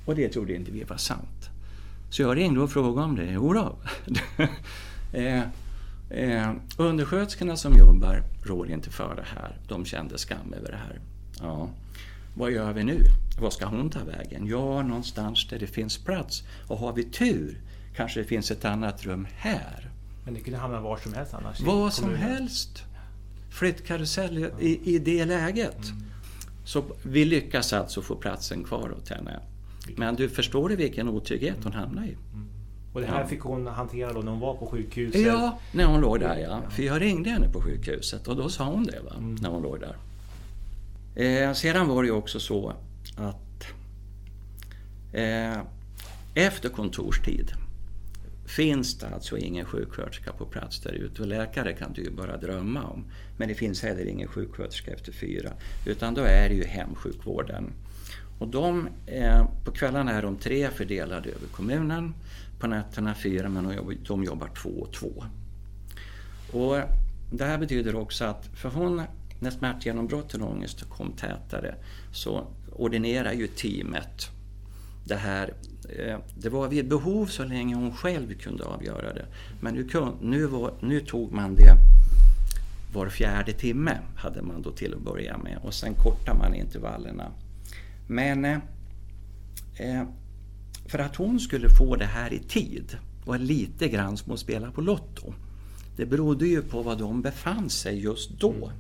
Och 0.05 0.15
det 0.15 0.29
trodde 0.29 0.55
inte 0.55 0.71
vi 0.71 0.83
var 0.83 0.97
sant. 0.97 1.49
Så 2.09 2.21
jag 2.21 2.37
ringde 2.37 2.59
och 2.59 2.71
frågade 2.71 3.07
om 3.07 3.15
det. 3.15 3.31
Jodå. 3.31 3.75
eh, 5.13 5.43
eh, 6.09 6.51
undersköterskorna 6.77 7.57
som 7.57 7.77
jobbar 7.77 8.23
rår 8.43 8.69
inte 8.69 8.89
för 8.89 9.15
det 9.15 9.25
här. 9.35 9.57
De 9.67 9.85
kände 9.85 10.17
skam 10.17 10.53
över 10.53 10.71
det 10.71 10.77
här. 10.77 10.99
Ja. 11.39 11.69
Vad 12.33 12.51
gör 12.51 12.73
vi 12.73 12.83
nu? 12.83 13.03
Vad 13.39 13.53
ska 13.53 13.65
hon 13.65 13.89
ta 13.89 14.03
vägen? 14.03 14.47
Ja, 14.47 14.81
någonstans 14.81 15.47
där 15.47 15.59
det 15.59 15.67
finns 15.67 15.97
plats. 15.97 16.43
Och 16.67 16.77
har 16.77 16.93
vi 16.93 17.03
tur 17.03 17.61
kanske 17.95 18.19
det 18.19 18.25
finns 18.25 18.51
ett 18.51 18.65
annat 18.65 19.05
rum 19.05 19.27
här. 19.35 19.89
Men 20.25 20.33
det 20.33 20.39
kunde 20.39 20.59
hamna 20.59 20.81
var 20.81 20.97
som 20.97 21.13
helst 21.13 21.33
annars? 21.33 21.61
Vad 21.61 21.93
som 21.93 22.15
helst. 22.15 22.83
Flyttkarusell 23.49 24.49
i, 24.59 24.95
i 24.95 24.99
det 24.99 25.25
läget. 25.25 25.85
Mm. 25.85 26.03
Så 26.65 26.83
vi 27.03 27.25
lyckas 27.25 27.73
alltså 27.73 28.01
få 28.01 28.15
platsen 28.15 28.63
kvar 28.63 28.91
åt 28.91 29.09
henne. 29.09 29.39
Men 29.95 30.15
du 30.15 30.29
förstår 30.29 30.69
du 30.69 30.75
vilken 30.75 31.09
otrygghet 31.09 31.57
hon 31.63 31.73
hamnade 31.73 32.07
i? 32.07 32.13
Mm. 32.33 32.47
Och 32.93 33.01
det 33.01 33.07
här 33.07 33.21
ja. 33.21 33.27
fick 33.27 33.41
hon 33.41 33.67
hantera 33.67 34.13
då 34.13 34.19
när 34.19 34.31
hon 34.31 34.39
var 34.39 34.53
på 34.53 34.65
sjukhuset? 34.65 35.21
Ja, 35.21 35.59
när 35.71 35.85
hon 35.85 36.01
låg 36.01 36.19
där 36.19 36.37
ja. 36.37 36.61
För 36.69 36.83
jag 36.83 37.01
ringde 37.01 37.29
henne 37.29 37.49
på 37.49 37.61
sjukhuset 37.61 38.27
och 38.27 38.35
då 38.35 38.49
sa 38.49 38.65
hon 38.65 38.83
det, 38.83 38.99
va? 38.99 39.13
Mm. 39.17 39.35
när 39.35 39.49
hon 39.49 39.63
låg 39.63 39.79
där. 39.79 39.95
Eh, 41.15 41.53
sedan 41.53 41.87
var 41.87 42.03
det 42.03 42.07
ju 42.07 42.13
också 42.13 42.39
så 42.39 42.73
att 43.15 43.67
eh, 45.13 45.61
efter 46.33 46.69
kontorstid 46.69 47.51
finns 48.45 48.97
det 48.97 49.07
alltså 49.07 49.37
ingen 49.37 49.65
sjuksköterska 49.65 50.31
på 50.33 50.45
plats 50.45 50.81
där 50.81 50.91
ute 50.91 51.21
och 51.21 51.27
läkare 51.27 51.73
kan 51.73 51.93
du 51.93 52.03
ju 52.03 52.11
bara 52.11 52.37
drömma 52.37 52.83
om. 52.83 53.05
Men 53.37 53.47
det 53.47 53.55
finns 53.55 53.83
heller 53.83 54.05
ingen 54.05 54.27
sjuksköterska 54.27 54.91
efter 54.91 55.11
fyra. 55.11 55.51
Utan 55.85 56.13
då 56.13 56.21
är 56.21 56.49
det 56.49 56.55
ju 56.55 56.63
hemsjukvården. 56.63 57.73
Och 58.39 58.47
de, 58.47 58.87
eh, 59.05 59.45
på 59.65 59.71
kvällarna 59.71 60.11
är 60.11 60.21
de 60.21 60.37
tre 60.37 60.69
fördelade 60.69 61.29
över 61.29 61.47
kommunen, 61.51 62.13
på 62.59 62.67
nätterna 62.67 63.15
fyra 63.15 63.49
men 63.49 63.85
de 64.07 64.23
jobbar 64.23 64.47
två 64.47 64.69
och 64.69 64.93
två. 64.93 65.23
Och 66.51 66.77
det 67.31 67.45
här 67.45 67.57
betyder 67.57 67.95
också 67.95 68.25
att 68.25 68.45
för 68.55 68.69
hon, 68.69 69.01
när 69.43 69.51
smärtgenombrotten 69.51 70.41
och 70.41 70.51
ångest 70.51 70.89
kom 70.89 71.11
tätare, 71.11 71.75
så 72.11 72.47
ordinerar 72.71 73.33
ju 73.33 73.47
teamet 73.47 74.27
det 75.05 75.15
här. 75.15 75.53
Eh, 75.99 76.19
det 76.37 76.49
var 76.49 76.67
vid 76.67 76.89
behov 76.89 77.25
så 77.25 77.43
länge 77.43 77.75
hon 77.75 77.93
själv 77.95 78.33
kunde 78.33 78.63
avgöra 78.63 79.13
det. 79.13 79.25
Men 79.61 79.73
nu, 79.73 79.87
nu, 80.21 80.45
var, 80.45 80.73
nu 80.81 80.99
tog 80.99 81.31
man 81.31 81.55
det 81.55 81.77
var 82.93 83.09
fjärde 83.09 83.53
timme 83.53 83.99
hade 84.15 84.41
man 84.41 84.61
då 84.61 84.71
till 84.71 84.93
att 84.93 85.01
börja 85.01 85.37
med 85.37 85.57
och 85.63 85.73
sen 85.73 85.93
kortade 85.93 86.37
man 86.37 86.55
intervallerna. 86.55 87.31
Men 88.07 88.45
eh, 88.45 88.57
eh, 89.75 90.03
för 90.85 90.99
att 90.99 91.15
hon 91.15 91.39
skulle 91.39 91.69
få 91.69 91.95
det 91.95 92.05
här 92.05 92.33
i 92.33 92.39
tid 92.39 92.97
var 93.25 93.37
lite 93.37 93.87
grann 93.87 94.17
som 94.17 94.33
att 94.33 94.39
spela 94.39 94.71
på 94.71 94.81
Lotto. 94.81 95.33
Det 95.97 96.05
berodde 96.05 96.47
ju 96.47 96.61
på 96.61 96.81
var 96.81 96.95
de 96.95 97.21
befann 97.21 97.69
sig 97.69 97.99
just 97.99 98.39
då. 98.39 98.71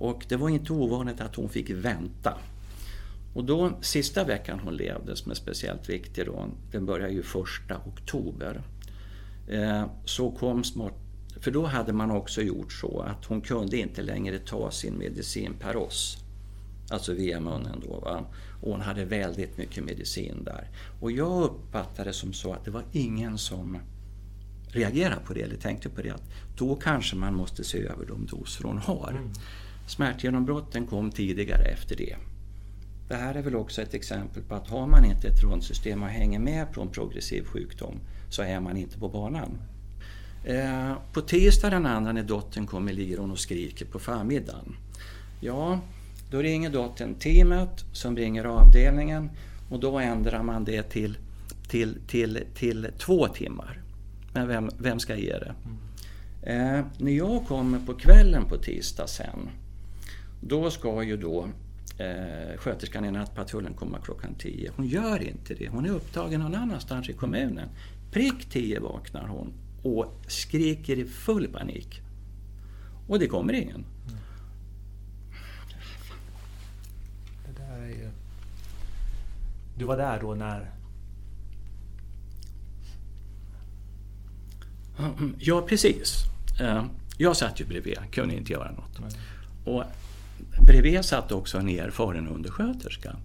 Och 0.00 0.26
det 0.28 0.36
var 0.36 0.48
inte 0.48 0.72
ovanligt 0.72 1.20
att 1.20 1.36
hon 1.36 1.48
fick 1.48 1.70
vänta. 1.70 2.38
Och 3.34 3.44
då, 3.44 3.72
sista 3.80 4.24
veckan 4.24 4.60
hon 4.64 4.76
levde, 4.76 5.16
som 5.16 5.30
är 5.30 5.34
speciellt 5.34 5.88
viktig 5.88 6.26
då, 6.26 6.48
den 6.72 6.86
börjar 6.86 7.08
ju 7.08 7.22
första 7.22 7.76
oktober. 7.86 8.62
Eh, 9.48 9.84
så 10.04 10.30
kom 10.30 10.64
smart, 10.64 10.94
för 11.40 11.50
då 11.50 11.66
hade 11.66 11.92
man 11.92 12.10
också 12.10 12.42
gjort 12.42 12.72
så 12.72 13.00
att 13.00 13.24
hon 13.24 13.40
kunde 13.40 13.76
inte 13.76 14.02
längre 14.02 14.38
ta 14.38 14.70
sin 14.70 14.98
medicin 14.98 15.54
per 15.60 15.76
oss. 15.76 16.16
Alltså 16.90 17.14
via 17.14 17.40
munnen 17.40 17.82
då. 17.88 18.00
Va? 18.00 18.24
Och 18.62 18.70
hon 18.70 18.80
hade 18.80 19.04
väldigt 19.04 19.58
mycket 19.58 19.84
medicin 19.84 20.44
där. 20.44 20.68
Och 21.00 21.12
jag 21.12 21.42
uppfattade 21.42 22.10
det 22.10 22.14
som 22.14 22.32
så 22.32 22.52
att 22.52 22.64
det 22.64 22.70
var 22.70 22.84
ingen 22.92 23.38
som 23.38 23.78
reagerade 24.68 25.20
på 25.26 25.34
det 25.34 25.42
eller 25.42 25.56
tänkte 25.56 25.88
på 25.88 26.02
det. 26.02 26.10
Att 26.10 26.30
då 26.56 26.76
kanske 26.76 27.16
man 27.16 27.34
måste 27.34 27.64
se 27.64 27.78
över 27.86 28.06
de 28.06 28.26
doser 28.26 28.64
hon 28.64 28.78
har. 28.78 29.10
Mm. 29.10 29.32
Smärtgenombrotten 29.90 30.86
kom 30.86 31.10
tidigare 31.10 31.64
efter 31.64 31.96
det. 31.96 32.16
Det 33.08 33.14
här 33.14 33.34
är 33.34 33.42
väl 33.42 33.56
också 33.56 33.82
ett 33.82 33.94
exempel 33.94 34.42
på 34.42 34.54
att 34.54 34.68
har 34.68 34.86
man 34.86 35.04
inte 35.04 35.28
ett 35.28 35.42
rondsystem 35.42 36.02
och 36.02 36.08
hänger 36.08 36.38
med 36.38 36.72
på 36.72 36.82
en 36.82 36.88
progressiv 36.88 37.44
sjukdom 37.44 38.00
så 38.28 38.42
är 38.42 38.60
man 38.60 38.76
inte 38.76 38.98
på 38.98 39.08
banan. 39.08 39.58
Eh, 40.44 40.92
på 41.12 41.20
tisdag 41.20 41.70
den 41.70 41.86
andra 41.86 42.12
när 42.12 42.22
dottern 42.22 42.66
kommer 42.66 42.92
ligger 42.92 43.18
hon 43.18 43.30
och 43.30 43.38
skriker 43.38 43.86
på 43.86 43.98
förmiddagen. 43.98 44.76
Ja, 45.40 45.80
då 46.30 46.38
ringer 46.38 46.70
dottern 46.70 47.14
teamet 47.14 47.84
som 47.92 48.16
ringer 48.16 48.44
avdelningen 48.44 49.30
och 49.70 49.80
då 49.80 49.98
ändrar 49.98 50.42
man 50.42 50.64
det 50.64 50.82
till, 50.82 51.18
till, 51.68 51.98
till, 52.06 52.44
till 52.54 52.88
två 52.98 53.28
timmar. 53.28 53.82
Men 54.32 54.48
vem, 54.48 54.70
vem 54.78 54.98
ska 54.98 55.16
ge 55.16 55.32
det? 55.38 55.54
Mm. 55.64 55.78
Eh, 56.42 56.84
när 56.98 57.12
jag 57.12 57.46
kommer 57.46 57.78
på 57.78 57.94
kvällen 57.94 58.44
på 58.44 58.56
tisdag 58.56 59.06
sen, 59.06 59.50
då 60.40 60.70
ska 60.70 61.02
ju 61.02 61.16
då 61.16 61.48
eh, 61.98 62.58
sköterskan 62.58 63.04
i 63.04 63.10
nattpatrullen 63.10 63.74
komma 63.74 63.98
klockan 63.98 64.34
tio. 64.34 64.72
Hon 64.76 64.86
gör 64.86 65.22
inte 65.22 65.54
det. 65.54 65.68
Hon 65.68 65.86
är 65.86 65.90
upptagen 65.90 66.40
någon 66.40 66.54
annanstans 66.54 67.08
i 67.08 67.12
kommunen. 67.12 67.68
Prick 68.12 68.50
tio 68.50 68.80
vaknar 68.80 69.28
hon 69.28 69.52
och 69.82 70.20
skriker 70.26 70.98
i 70.98 71.04
full 71.04 71.48
panik. 71.48 72.00
Och 73.08 73.18
det 73.18 73.26
kommer 73.26 73.52
ingen. 73.52 73.84
Mm. 74.08 74.18
Du 79.80 79.84
var 79.84 79.96
där 79.96 80.20
då 80.20 80.34
när? 80.34 80.70
Ja, 85.38 85.62
precis. 85.68 86.24
Eh, 86.60 86.84
jag 87.16 87.36
satt 87.36 87.60
ju 87.60 87.64
bredvid, 87.64 87.98
kunde 88.12 88.34
inte 88.34 88.52
göra 88.52 88.70
något. 88.72 89.00
Nej. 89.00 89.10
Och 89.64 89.84
bredvid 90.70 91.04
satt 91.04 91.32
också 91.32 91.58
en 91.58 91.68
erfaren 91.68 92.28
undersköterska. 92.28 93.16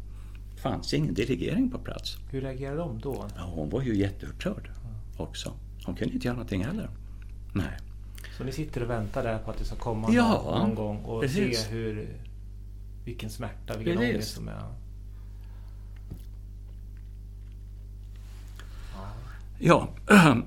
Det 0.56 0.62
fanns 0.62 0.94
ingen 0.94 1.14
delegering 1.14 1.72
på 1.72 1.78
plats. 1.78 2.18
Hur 2.32 2.42
reagerade 2.42 2.78
de 2.78 3.00
då? 3.00 3.28
Ja, 3.36 3.42
hon 3.44 3.70
var 3.70 3.82
ju 3.82 3.96
jätteupprörd 3.96 4.72
också. 5.18 5.54
Hon 5.86 5.96
kunde 5.96 6.14
inte 6.14 6.28
göra 6.28 6.36
någonting 6.36 6.66
heller. 6.66 6.90
Nej. 7.54 7.78
Så 8.38 8.44
ni 8.44 8.52
sitter 8.52 8.84
och 8.84 8.90
väntar 8.90 9.24
där 9.24 9.38
på 9.38 9.52
att 9.52 9.58
det 9.58 9.66
ska 9.66 9.76
komma 9.76 10.08
ja, 10.12 10.42
någon, 10.46 10.60
någon 10.60 10.76
gång 10.76 10.98
och 10.98 11.22
precis. 11.22 11.60
se 11.60 11.70
hur, 11.70 12.08
vilken 13.06 13.30
smärta, 13.30 13.78
vilken 13.78 13.98
precis. 13.98 14.14
ångest 14.14 14.36
som 14.36 14.48
är... 14.48 14.64
Ja. 19.60 19.90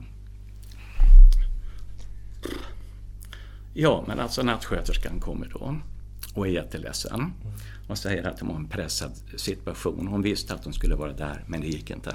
Ja, 3.74 4.04
men 4.06 4.20
alltså 4.20 4.42
nattsköterskan 4.42 5.20
kommer 5.20 5.48
då 5.48 5.76
och 6.38 6.46
är 6.46 6.50
jätteledsen 6.50 7.32
och 7.88 7.98
säger 7.98 8.24
att 8.24 8.38
de 8.38 8.48
har 8.48 8.56
en 8.56 8.68
pressad 8.68 9.12
situation. 9.36 10.06
Hon 10.06 10.22
visste 10.22 10.54
att 10.54 10.64
hon 10.64 10.72
skulle 10.72 10.94
vara 10.94 11.12
där, 11.12 11.44
men 11.46 11.60
det 11.60 11.66
gick 11.66 11.90
inte. 11.90 12.14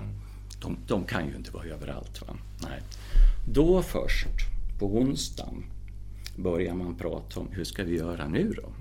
De, 0.62 0.77
de 0.88 1.03
kan 1.03 1.27
ju 1.27 1.36
inte 1.36 1.51
vara 1.51 1.65
överallt. 1.65 2.22
Va? 2.22 2.36
Nej. 2.62 2.82
Då 3.48 3.82
först, 3.82 4.27
på 4.80 4.98
onsdagen, 4.98 5.63
börjar 6.38 6.74
man 6.74 6.96
prata 6.96 7.39
om 7.39 7.48
hur 7.51 7.63
ska 7.63 7.84
vi 7.84 7.98
göra 7.98 8.27
nu 8.27 8.53
då? 8.63 8.74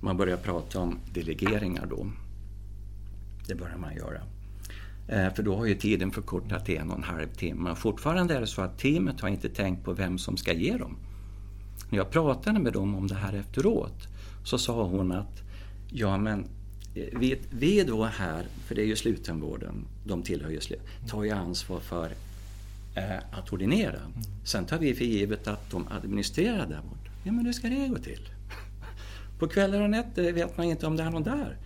Man 0.00 0.16
börjar 0.16 0.36
prata 0.36 0.80
om 0.80 0.98
delegeringar 1.12 1.86
då. 1.86 2.06
Det 3.46 3.54
börjar 3.54 3.76
man 3.76 3.96
göra. 3.96 4.20
Eh, 5.08 5.34
för 5.34 5.42
då 5.42 5.56
har 5.56 5.66
ju 5.66 5.74
tiden 5.74 6.10
förkortat 6.10 6.66
till 6.66 6.76
en 6.76 6.90
och 6.90 6.96
en 6.96 7.02
halv 7.02 7.26
timme. 7.26 7.74
Fortfarande 7.74 8.34
är 8.34 8.40
det 8.40 8.46
så 8.46 8.62
att 8.62 8.78
teamet 8.78 9.20
har 9.20 9.28
inte 9.28 9.48
tänkt 9.48 9.84
på 9.84 9.92
vem 9.92 10.18
som 10.18 10.36
ska 10.36 10.52
ge 10.52 10.76
dem. 10.76 10.96
När 11.90 11.98
jag 11.98 12.10
pratade 12.10 12.58
med 12.58 12.72
dem 12.72 12.94
om 12.94 13.06
det 13.06 13.14
här 13.14 13.32
efteråt 13.32 14.08
så 14.48 14.58
sa 14.58 14.82
hon 14.82 15.12
att 15.12 15.42
ja 15.90 16.18
men 16.18 16.46
eh, 16.94 17.04
vi, 17.12 17.38
vi 17.50 17.84
då 17.84 18.04
här, 18.04 18.46
för 18.66 18.74
det 18.74 18.82
är 18.82 18.86
ju 18.86 18.96
slutenvården, 18.96 19.74
de 20.04 20.22
tillhör 20.22 20.50
ju 20.50 20.60
slut, 20.60 20.80
tar 21.08 21.24
ju 21.24 21.30
ansvar 21.30 21.80
för 21.80 22.10
eh, 22.94 23.18
att 23.30 23.52
ordinera. 23.52 23.98
Sen 24.44 24.66
tar 24.66 24.78
vi 24.78 24.94
för 24.94 25.04
givet 25.04 25.48
att 25.48 25.70
de 25.70 25.88
administrerar 25.90 26.66
där 26.66 26.80
borta. 26.90 27.10
Ja 27.24 27.32
men 27.32 27.46
hur 27.46 27.52
ska 27.52 27.68
det 27.68 27.88
gå 27.88 27.98
till? 27.98 28.28
På 29.38 29.48
kvällar 29.48 29.80
och 29.80 29.90
nätter 29.90 30.32
vet 30.32 30.56
man 30.56 30.66
inte 30.66 30.86
om 30.86 30.96
det 30.96 31.02
är 31.02 31.10
någon 31.10 31.22
där. 31.22 31.56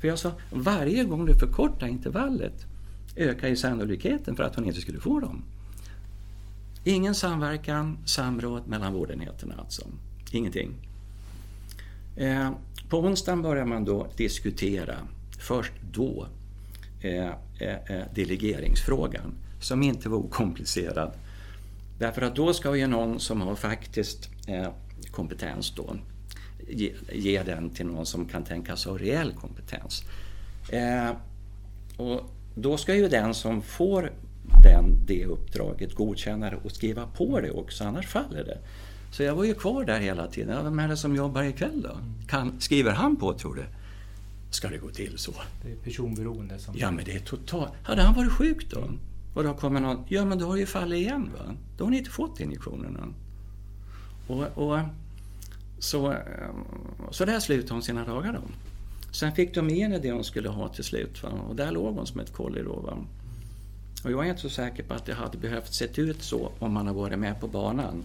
För 0.00 0.08
jag 0.08 0.18
sa, 0.18 0.32
varje 0.50 1.04
gång 1.04 1.26
du 1.26 1.34
förkortar 1.34 1.86
intervallet 1.86 2.66
ökar 3.16 3.48
ju 3.48 3.56
sannolikheten 3.56 4.36
för 4.36 4.42
att 4.42 4.56
hon 4.56 4.64
inte 4.64 4.80
skulle 4.80 5.00
få 5.00 5.20
dem. 5.20 5.42
Ingen 6.84 7.14
samverkan, 7.14 7.98
samråd 8.04 8.66
mellan 8.66 8.92
vårdenheterna 8.92 9.54
alltså. 9.58 9.86
Ingenting. 10.32 10.89
Eh, 12.20 12.50
på 12.88 12.98
onsdagen 12.98 13.42
börjar 13.42 13.64
man 13.64 13.84
då 13.84 14.06
diskutera, 14.16 14.94
först 15.38 15.72
då, 15.92 16.26
eh, 17.00 17.28
eh, 17.58 17.76
eh, 17.86 18.04
delegeringsfrågan, 18.14 19.34
som 19.60 19.82
inte 19.82 20.08
var 20.08 20.18
okomplicerad. 20.18 21.12
Därför 21.98 22.22
att 22.22 22.36
då 22.36 22.52
ska 22.52 22.76
ju 22.76 22.86
någon 22.86 23.20
som 23.20 23.40
har 23.40 23.54
faktiskt 23.54 24.28
eh, 24.46 24.68
kompetens 25.10 25.72
då 25.76 25.96
ge, 26.68 26.92
ge, 27.12 27.42
den 27.42 27.70
till 27.70 27.86
någon 27.86 28.06
som 28.06 28.28
kan 28.28 28.44
tänkas 28.44 28.84
ha 28.84 28.98
reell 28.98 29.32
kompetens. 29.32 30.02
Eh, 30.72 31.10
och 31.96 32.20
då 32.54 32.76
ska 32.76 32.94
ju 32.94 33.08
den 33.08 33.34
som 33.34 33.62
får 33.62 34.12
den, 34.62 35.06
det 35.06 35.24
uppdraget 35.24 35.94
godkänna 35.94 36.50
det 36.50 36.56
och 36.56 36.72
skriva 36.72 37.06
på 37.06 37.40
det 37.40 37.50
också, 37.50 37.84
annars 37.84 38.06
faller 38.06 38.44
det. 38.44 38.58
Så 39.10 39.22
jag 39.22 39.34
var 39.34 39.44
ju 39.44 39.54
kvar 39.54 39.84
där 39.84 40.00
hela 40.00 40.26
tiden. 40.26 40.56
Ja, 40.56 40.62
vem 40.62 40.78
är 40.78 40.88
det 40.88 40.96
som 40.96 41.16
jobbar 41.16 41.42
ikväll 41.42 41.82
då? 41.82 41.96
Kan, 42.26 42.60
skriver 42.60 42.92
han 42.92 43.16
på 43.16 43.34
tror 43.34 43.54
du? 43.54 43.64
Ska 44.50 44.68
det 44.68 44.78
gå 44.78 44.88
till 44.88 45.18
så? 45.18 45.32
Det 45.62 45.72
är 45.72 45.76
personberoende 45.76 46.58
som... 46.58 46.74
Ja 46.78 46.90
men 46.90 47.04
det 47.04 47.12
är 47.12 47.20
totalt... 47.20 47.72
Hade 47.82 48.02
han 48.02 48.14
varit 48.14 48.32
sjuk 48.32 48.70
då? 48.70 48.90
Och 49.34 49.44
då 49.44 49.54
kommer 49.54 49.80
någon... 49.80 50.04
Ja 50.08 50.24
men 50.24 50.38
då 50.38 50.46
har 50.46 50.54
det 50.54 50.60
ju 50.60 50.66
fallit 50.66 50.98
igen 50.98 51.30
va? 51.38 51.54
Då 51.78 51.84
har 51.84 51.90
ni 51.90 51.98
inte 51.98 52.10
fått 52.10 52.40
injektionerna. 52.40 53.06
Och, 54.26 54.58
och, 54.58 54.78
så, 55.78 56.14
så 57.10 57.24
där 57.24 57.40
slutade 57.40 57.74
hon 57.74 57.82
sina 57.82 58.04
dagar 58.04 58.32
då. 58.32 58.40
Sen 59.12 59.32
fick 59.32 59.54
de 59.54 59.70
igen 59.70 59.98
det 60.02 60.12
hon 60.12 60.24
skulle 60.24 60.48
ha 60.48 60.68
till 60.68 60.84
slut. 60.84 61.22
Va? 61.22 61.28
Och 61.48 61.56
där 61.56 61.72
låg 61.72 61.94
hon 61.94 62.06
som 62.06 62.20
ett 62.20 62.32
kolli 62.32 62.62
då. 62.62 62.80
Va? 62.80 62.98
Och 64.04 64.10
jag 64.10 64.26
är 64.26 64.30
inte 64.30 64.42
så 64.42 64.50
säker 64.50 64.82
på 64.82 64.94
att 64.94 65.06
det 65.06 65.14
hade 65.14 65.38
behövt 65.38 65.74
sett 65.74 65.98
ut 65.98 66.22
så 66.22 66.52
om 66.58 66.72
man 66.72 66.86
har 66.86 66.94
varit 66.94 67.18
med 67.18 67.40
på 67.40 67.48
banan. 67.48 68.04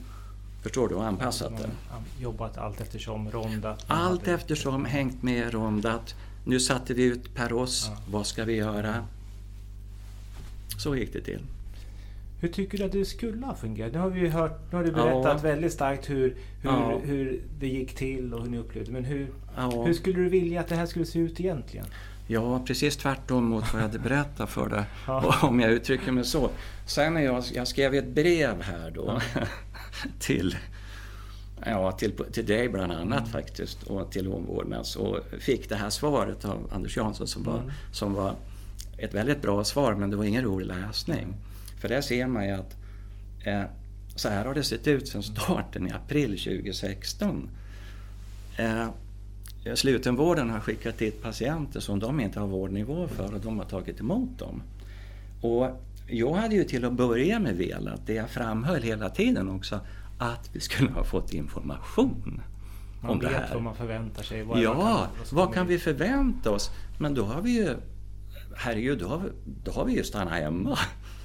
Förstår 0.65 0.87
du? 0.87 0.95
Och 0.95 1.05
anpassat 1.05 1.57
det. 1.57 1.69
Jobbat 2.23 2.57
allt 2.57 2.81
eftersom, 2.81 3.31
rondat? 3.31 3.85
Allt 3.87 4.21
hade... 4.21 4.35
eftersom, 4.35 4.85
hängt 4.85 5.23
med, 5.23 5.53
rondat. 5.53 6.15
Nu 6.45 6.59
satte 6.59 6.93
vi 6.93 7.03
ut 7.03 7.35
per 7.35 7.53
oss. 7.53 7.89
Ja. 7.89 8.01
Vad 8.11 8.27
ska 8.27 8.43
vi 8.43 8.53
göra? 8.53 9.05
Så 10.77 10.95
gick 10.95 11.13
det 11.13 11.21
till. 11.21 11.39
Hur 12.41 12.49
tycker 12.49 12.77
du 12.77 12.83
att 12.83 12.91
det 12.91 13.05
skulle 13.05 13.45
ha 13.45 13.55
fungerat? 13.55 13.93
Nu 13.93 13.99
har 13.99 14.09
vi 14.09 14.27
hört, 14.29 14.71
nu 14.71 14.77
har 14.77 14.83
du 14.83 14.91
berättat 14.91 15.43
ja. 15.43 15.49
väldigt 15.49 15.73
starkt 15.73 16.09
hur, 16.09 16.35
hur, 16.61 16.69
ja. 16.69 16.99
hur 17.03 17.41
det 17.59 17.67
gick 17.67 17.95
till 17.95 18.33
och 18.33 18.41
hur 18.41 18.49
ni 18.49 18.57
upplevde 18.57 18.91
Men 18.91 19.05
hur, 19.05 19.27
hur 19.85 19.93
skulle 19.93 20.19
du 20.19 20.29
vilja 20.29 20.59
att 20.59 20.67
det 20.67 20.75
här 20.75 20.85
skulle 20.85 21.05
se 21.05 21.19
ut 21.19 21.39
egentligen? 21.39 21.85
Ja, 22.27 22.63
precis 22.67 22.97
tvärtom 22.97 23.45
mot 23.45 23.73
vad 23.73 23.81
jag 23.81 23.87
hade 23.87 23.99
berättat 23.99 24.49
för 24.49 24.69
dig. 24.69 24.83
Om 25.41 25.59
jag 25.59 25.71
uttrycker 25.71 26.11
mig 26.11 26.23
så. 26.23 26.49
Sen 26.85 27.13
när 27.13 27.21
jag, 27.21 27.43
jag 27.53 27.67
skrev 27.67 27.93
ett 27.93 28.07
brev 28.07 28.61
här 28.61 28.91
då 28.91 29.21
till, 30.19 30.57
ja, 31.65 31.91
till, 31.91 32.11
till 32.31 32.45
dig 32.45 32.69
bland 32.69 32.91
annat 32.91 33.19
mm. 33.19 33.31
faktiskt 33.31 33.83
och 33.83 34.11
till 34.11 34.27
omvårdnads 34.27 34.95
och 34.95 35.19
fick 35.39 35.69
det 35.69 35.75
här 35.75 35.89
svaret 35.89 36.45
av 36.45 36.69
Anders 36.71 36.97
Jansson 36.97 37.27
som 37.27 37.43
var, 37.43 37.57
mm. 37.57 37.71
som 37.91 38.13
var 38.13 38.35
ett 38.97 39.13
väldigt 39.13 39.41
bra 39.41 39.63
svar 39.63 39.95
men 39.95 40.09
det 40.09 40.15
var 40.15 40.23
ingen 40.23 40.43
rolig 40.43 40.65
läsning. 40.65 41.33
För 41.79 41.89
där 41.89 42.01
ser 42.01 42.27
man 42.27 42.45
ju 42.45 42.51
att 42.51 42.75
eh, 43.45 43.63
så 44.15 44.29
här 44.29 44.45
har 44.45 44.53
det 44.53 44.63
sett 44.63 44.87
ut 44.87 45.07
sedan 45.07 45.23
starten 45.23 45.87
i 45.87 45.91
april 45.91 46.39
2016. 46.39 47.49
Eh, 48.57 48.87
slutenvården 49.75 50.49
har 50.49 50.59
skickat 50.59 50.97
dit 50.97 51.21
patienter 51.21 51.79
som 51.79 51.99
de 51.99 52.19
inte 52.19 52.39
har 52.39 52.47
vårdnivå 52.47 53.07
för 53.07 53.33
och 53.33 53.41
de 53.41 53.57
har 53.57 53.65
tagit 53.65 53.99
emot 53.99 54.39
dem. 54.39 54.61
Och 55.41 55.81
jag 56.07 56.33
hade 56.33 56.55
ju 56.55 56.63
till 56.63 56.85
att 56.85 56.93
börja 56.93 57.39
med 57.39 57.55
velat, 57.55 58.07
det 58.07 58.13
jag 58.13 58.29
framhöll 58.29 58.81
hela 58.81 59.09
tiden 59.09 59.49
också, 59.49 59.79
att 60.17 60.49
vi 60.53 60.59
skulle 60.59 60.91
ha 60.91 61.03
fått 61.03 61.33
information. 61.33 62.41
Man 63.01 63.11
om 63.11 63.19
vet 63.19 63.31
det 63.31 63.37
här. 63.37 63.53
vad 63.53 63.63
man 63.63 63.75
förväntar 63.75 64.23
sig. 64.23 64.43
Vad 64.43 64.59
ja, 64.59 64.73
kan, 65.15 65.37
vad, 65.37 65.53
kan 65.53 65.67
vi 65.67 65.79
förvänta 65.79 66.51
oss? 66.51 66.71
Men 66.99 67.13
då 67.13 67.25
har 67.25 67.41
vi 67.41 67.51
ju, 67.51 67.75
herregud, 68.55 68.99
då 68.99 69.07
har 69.07 69.17
vi, 69.17 69.29
då 69.63 69.71
har 69.71 69.85
vi 69.85 69.93
ju 69.93 70.03
stannat 70.03 70.33
hemma. 70.33 70.77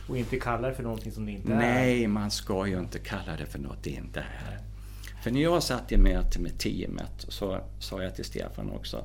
Och 0.09 0.19
inte 0.19 0.37
kalla 0.39 0.69
det 0.69 0.75
för 0.75 0.83
någonting 0.83 1.13
som 1.13 1.27
det 1.27 1.33
inte 1.33 1.53
är. 1.53 1.57
Nej, 1.57 2.07
man 2.07 2.31
ska 2.31 2.67
ju 2.67 2.79
inte 2.79 2.99
kalla 2.99 3.37
det 3.39 3.47
för 3.47 3.59
något 3.59 3.83
det 3.83 3.91
inte 3.91 4.21
är. 4.21 4.59
För 5.23 5.31
när 5.31 5.41
jag 5.41 5.63
satt 5.63 5.93
i 5.93 5.97
möte 5.97 6.41
med 6.41 6.59
teamet 6.59 7.27
så 7.29 7.61
sa 7.79 8.03
jag 8.03 8.15
till 8.15 8.25
Stefan 8.25 8.71
också 8.71 9.05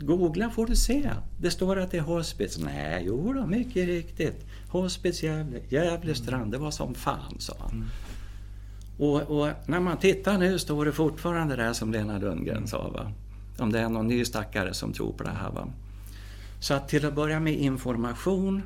Googla 0.00 0.50
får 0.50 0.66
du 0.66 0.76
se. 0.76 1.10
Det 1.40 1.50
står 1.50 1.78
att 1.78 1.90
det 1.90 1.96
är 1.96 2.02
hospice. 2.02 2.58
Nej, 2.64 3.04
jo 3.06 3.32
då, 3.32 3.46
mycket 3.46 3.86
riktigt. 3.86 4.46
Hospice 4.68 5.22
Gävle, 5.22 5.60
Gävle 5.68 6.14
strand. 6.14 6.52
Det 6.52 6.58
var 6.58 6.70
som 6.70 6.94
fan, 6.94 7.36
sa 7.38 7.54
han. 7.58 7.70
Mm. 7.72 7.88
Och, 8.98 9.22
och, 9.22 9.48
när 9.66 9.80
man 9.80 9.96
tittar 9.96 10.38
nu 10.38 10.58
står 10.58 10.84
det 10.84 10.92
fortfarande 10.92 11.56
där 11.56 11.72
som 11.72 11.92
Lena 11.92 12.18
Lundgren 12.18 12.66
sa. 12.66 12.88
Va? 12.88 13.12
Om 13.58 13.72
det 13.72 13.80
är 13.80 13.88
någon 13.88 14.08
ny 14.08 14.24
stackare 14.24 14.74
som 14.74 14.92
tror 14.92 15.12
på 15.12 15.22
det 15.22 15.30
här. 15.30 15.50
Va? 15.50 15.68
Så 16.60 16.74
att 16.74 16.88
till 16.88 17.06
att 17.06 17.14
börja 17.14 17.40
med 17.40 17.54
information 17.54 18.62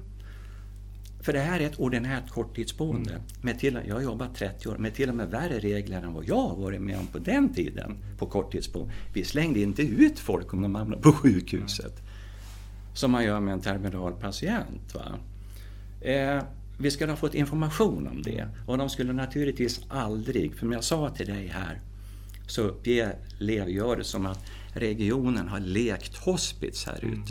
för 1.27 1.33
det 1.33 1.41
här 1.41 1.61
är 1.61 1.67
ett 1.67 1.79
ordinärt 1.79 2.31
korttidsboende. 2.31 3.11
Mm. 3.11 3.23
Med 3.41 3.59
till, 3.59 3.81
jag 3.87 3.95
har 3.95 4.03
jobbat 4.03 4.35
30 4.35 4.69
år 4.69 4.77
med 4.79 4.95
till 4.95 5.09
och 5.09 5.15
med 5.15 5.31
värre 5.31 5.59
regler 5.59 6.03
än 6.03 6.13
vad 6.13 6.25
jag 6.25 6.49
har 6.49 6.57
varit 6.57 6.81
med 6.81 6.99
om 6.99 7.07
på 7.07 7.19
den 7.19 7.55
tiden 7.55 7.97
på 8.19 8.27
korttidsboende. 8.27 8.93
Vi 9.15 9.25
slängde 9.25 9.61
inte 9.61 9.83
ut 9.83 10.19
folk 10.19 10.53
om 10.53 10.63
de 10.63 10.75
hamnade 10.75 11.03
på 11.03 11.13
sjukhuset. 11.13 12.03
Som 12.95 13.11
man 13.11 13.25
gör 13.25 13.41
med 13.41 13.55
en 13.55 13.61
terminalpatient. 13.61 14.95
Va? 14.95 15.19
Eh, 16.01 16.43
vi 16.79 16.91
skulle 16.91 17.13
ha 17.13 17.17
fått 17.17 17.35
information 17.35 18.07
om 18.07 18.23
det 18.23 18.49
och 18.67 18.79
de 18.79 18.91
skulle 18.91 19.13
naturligtvis 19.13 19.81
aldrig, 19.89 20.53
för 20.53 20.59
som 20.59 20.73
jag 20.73 20.85
sa 20.85 21.11
till 21.11 21.27
dig 21.27 21.47
här, 21.47 21.81
så 22.47 22.63
upplever 22.63 23.69
jag 23.69 23.99
det 23.99 24.05
som 24.05 24.27
att 24.27 24.45
regionen 24.75 25.49
har 25.49 25.61
lekt 25.61 26.17
hospice 26.17 26.87
här 26.87 26.99
mm. 27.03 27.25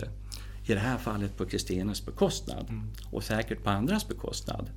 I 0.65 0.73
det 0.73 0.79
här 0.79 0.97
fallet 0.97 1.37
på 1.37 1.45
Kristinas 1.45 2.05
bekostnad 2.05 2.65
mm. 2.69 2.87
och 3.11 3.23
säkert 3.23 3.63
på 3.63 3.69
andras 3.69 4.07
bekostnad. 4.07 4.69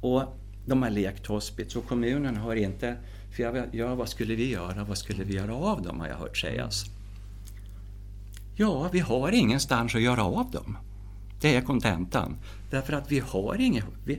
Och 0.00 0.38
de 0.66 0.82
har 0.82 0.90
lekt 0.90 1.26
hospits 1.26 1.76
och 1.76 1.86
kommunen 1.86 2.36
har 2.36 2.56
inte... 2.56 2.96
För 3.36 3.42
jag, 3.42 3.64
ja, 3.72 3.94
vad 3.94 4.08
skulle 4.08 4.34
vi 4.34 4.50
göra? 4.50 4.84
Vad 4.84 4.98
skulle 4.98 5.24
vi 5.24 5.34
göra 5.34 5.54
av 5.54 5.82
dem 5.82 6.00
har 6.00 6.08
jag 6.08 6.16
hört 6.16 6.36
sägas. 6.36 6.84
Ja, 8.56 8.88
vi 8.92 9.00
har 9.00 9.32
ingenstans 9.32 9.94
att 9.94 10.00
göra 10.00 10.24
av 10.24 10.50
dem. 10.50 10.78
Det 11.40 11.56
är 11.56 11.60
kontentan. 11.60 12.36
Därför 12.70 12.92
att 12.92 13.12
vi 13.12 13.18
har 13.18 13.60
inget... 13.60 13.84
Vi, 14.04 14.18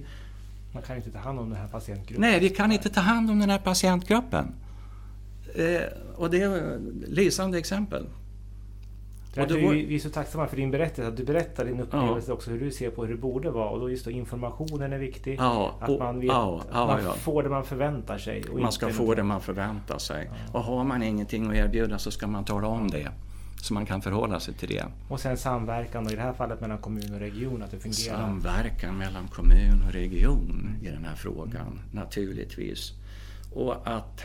Man 0.73 0.83
kan 0.83 0.97
inte 0.97 1.11
ta 1.11 1.19
hand 1.19 1.39
om 1.39 1.49
den 1.49 1.59
här 1.59 1.67
patientgruppen. 1.67 2.21
Nej, 2.21 2.39
vi 2.39 2.49
kan 2.49 2.71
inte 2.71 2.89
ta 2.89 3.01
hand 3.01 3.31
om 3.31 3.39
den 3.39 3.49
här 3.49 3.59
patientgruppen. 3.59 4.53
Eh, 5.55 5.81
och 6.15 6.29
det 6.29 6.41
är 6.41 6.75
ett 6.75 7.09
lysande 7.09 7.57
exempel. 7.57 8.05
Och 9.41 9.47
då, 9.47 9.55
vi, 9.55 9.85
vi 9.85 9.95
är 9.95 9.99
så 9.99 10.09
tacksamma 10.09 10.47
för 10.47 10.57
din 10.57 10.71
berättelse, 10.71 11.07
att 11.07 11.17
du 11.17 11.23
berättar 11.23 11.65
din 11.65 11.79
upplevelse 11.79 12.31
ja. 12.31 12.33
också, 12.33 12.51
hur 12.51 12.59
du 12.59 12.71
ser 12.71 12.89
på 12.89 13.05
hur 13.05 13.13
det 13.13 13.21
borde 13.21 13.51
vara. 13.51 13.69
Och 13.69 13.79
då 13.79 13.89
just 13.89 14.05
då 14.05 14.11
informationen 14.11 14.93
är 14.93 14.97
viktig. 14.97 15.35
Ja, 15.39 15.75
att 15.79 15.99
man, 15.99 16.19
vet, 16.19 16.27
ja, 16.27 16.61
man 16.71 17.13
får 17.15 17.43
det 17.43 17.49
man 17.49 17.63
förväntar 17.63 18.17
sig. 18.17 18.43
man 18.53 18.71
ska 18.71 18.89
få 18.89 19.15
det 19.15 19.23
man 19.23 19.41
förväntar 19.41 19.97
sig. 19.97 20.29
Och 20.53 20.63
har 20.63 20.83
man 20.83 21.03
ingenting 21.03 21.49
att 21.49 21.55
erbjuda 21.55 21.99
så 21.99 22.11
ska 22.11 22.27
man 22.27 22.45
tala 22.45 22.67
om 22.67 22.87
det. 22.87 23.11
Så 23.61 23.73
man 23.73 23.85
kan 23.85 24.01
förhålla 24.01 24.39
sig 24.39 24.53
till 24.53 24.69
det. 24.69 24.85
Och 25.09 25.19
sen 25.19 25.37
samverkan, 25.37 26.05
och 26.05 26.11
i 26.11 26.15
det 26.15 26.21
här 26.21 26.33
fallet 26.33 26.61
mellan 26.61 26.77
kommun 26.77 27.13
och 27.13 27.19
region, 27.19 27.63
att 27.63 27.71
det 27.71 27.79
fungerar? 27.79 28.17
Samverkan 28.17 28.97
mellan 28.97 29.27
kommun 29.27 29.83
och 29.87 29.93
region 29.93 30.75
i 30.81 30.87
den 30.87 31.05
här 31.05 31.15
frågan, 31.15 31.67
mm. 31.67 31.79
naturligtvis. 31.91 32.93
Och 33.53 33.75
att, 33.87 34.23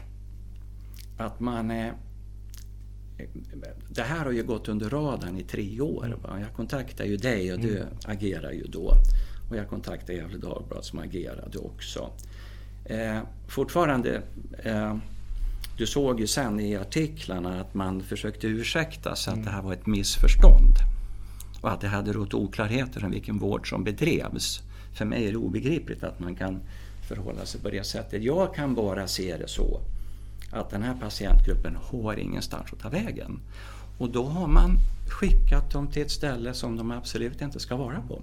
att 1.18 1.40
man 1.40 1.70
är 1.70 1.92
det 3.88 4.02
här 4.02 4.24
har 4.24 4.32
ju 4.32 4.42
gått 4.42 4.68
under 4.68 4.90
radarn 4.90 5.38
i 5.38 5.42
tre 5.42 5.80
år. 5.80 6.06
Mm. 6.06 6.20
Va? 6.22 6.40
Jag 6.40 6.52
kontaktar 6.52 7.04
ju 7.04 7.16
dig 7.16 7.52
och 7.52 7.60
du 7.60 7.76
mm. 7.76 7.88
agerar 8.04 8.52
ju 8.52 8.64
då. 8.64 8.94
Och 9.50 9.56
jag 9.56 9.68
kontaktar 9.68 10.14
Gefle 10.14 10.38
Dagblad 10.38 10.84
som 10.84 10.98
agerade 10.98 11.58
också. 11.58 12.10
Eh, 12.84 13.18
fortfarande, 13.48 14.22
eh, 14.58 14.96
du 15.78 15.86
såg 15.86 16.20
ju 16.20 16.26
sen 16.26 16.60
i 16.60 16.76
artiklarna 16.76 17.60
att 17.60 17.74
man 17.74 18.02
försökte 18.02 18.46
ursäkta 18.46 19.16
sig 19.16 19.32
mm. 19.32 19.40
att 19.40 19.46
det 19.46 19.52
här 19.52 19.62
var 19.62 19.72
ett 19.72 19.86
missförstånd. 19.86 20.74
Och 21.60 21.72
att 21.72 21.80
det 21.80 21.88
hade 21.88 22.12
rått 22.12 22.34
oklarheter 22.34 23.04
om 23.04 23.10
vilken 23.10 23.38
vård 23.38 23.68
som 23.68 23.84
bedrevs. 23.84 24.62
För 24.94 25.04
mig 25.04 25.26
är 25.26 25.30
det 25.30 25.38
obegripligt 25.38 26.02
att 26.02 26.20
man 26.20 26.34
kan 26.34 26.60
förhålla 27.08 27.46
sig 27.46 27.60
på 27.60 27.70
det 27.70 27.86
sättet. 27.86 28.22
Jag 28.22 28.54
kan 28.54 28.74
bara 28.74 29.08
se 29.08 29.36
det 29.36 29.48
så 29.48 29.80
att 30.50 30.70
den 30.70 30.82
här 30.82 30.94
patientgruppen 31.00 31.76
har 31.90 32.16
ingenstans 32.18 32.72
att 32.72 32.78
ta 32.78 32.88
vägen. 32.88 33.40
Och 33.98 34.10
då 34.10 34.24
har 34.24 34.46
man 34.46 34.78
skickat 35.08 35.70
dem 35.72 35.88
till 35.88 36.02
ett 36.02 36.10
ställe 36.10 36.54
som 36.54 36.76
de 36.76 36.90
absolut 36.90 37.42
inte 37.42 37.60
ska 37.60 37.76
vara 37.76 38.02
på. 38.08 38.22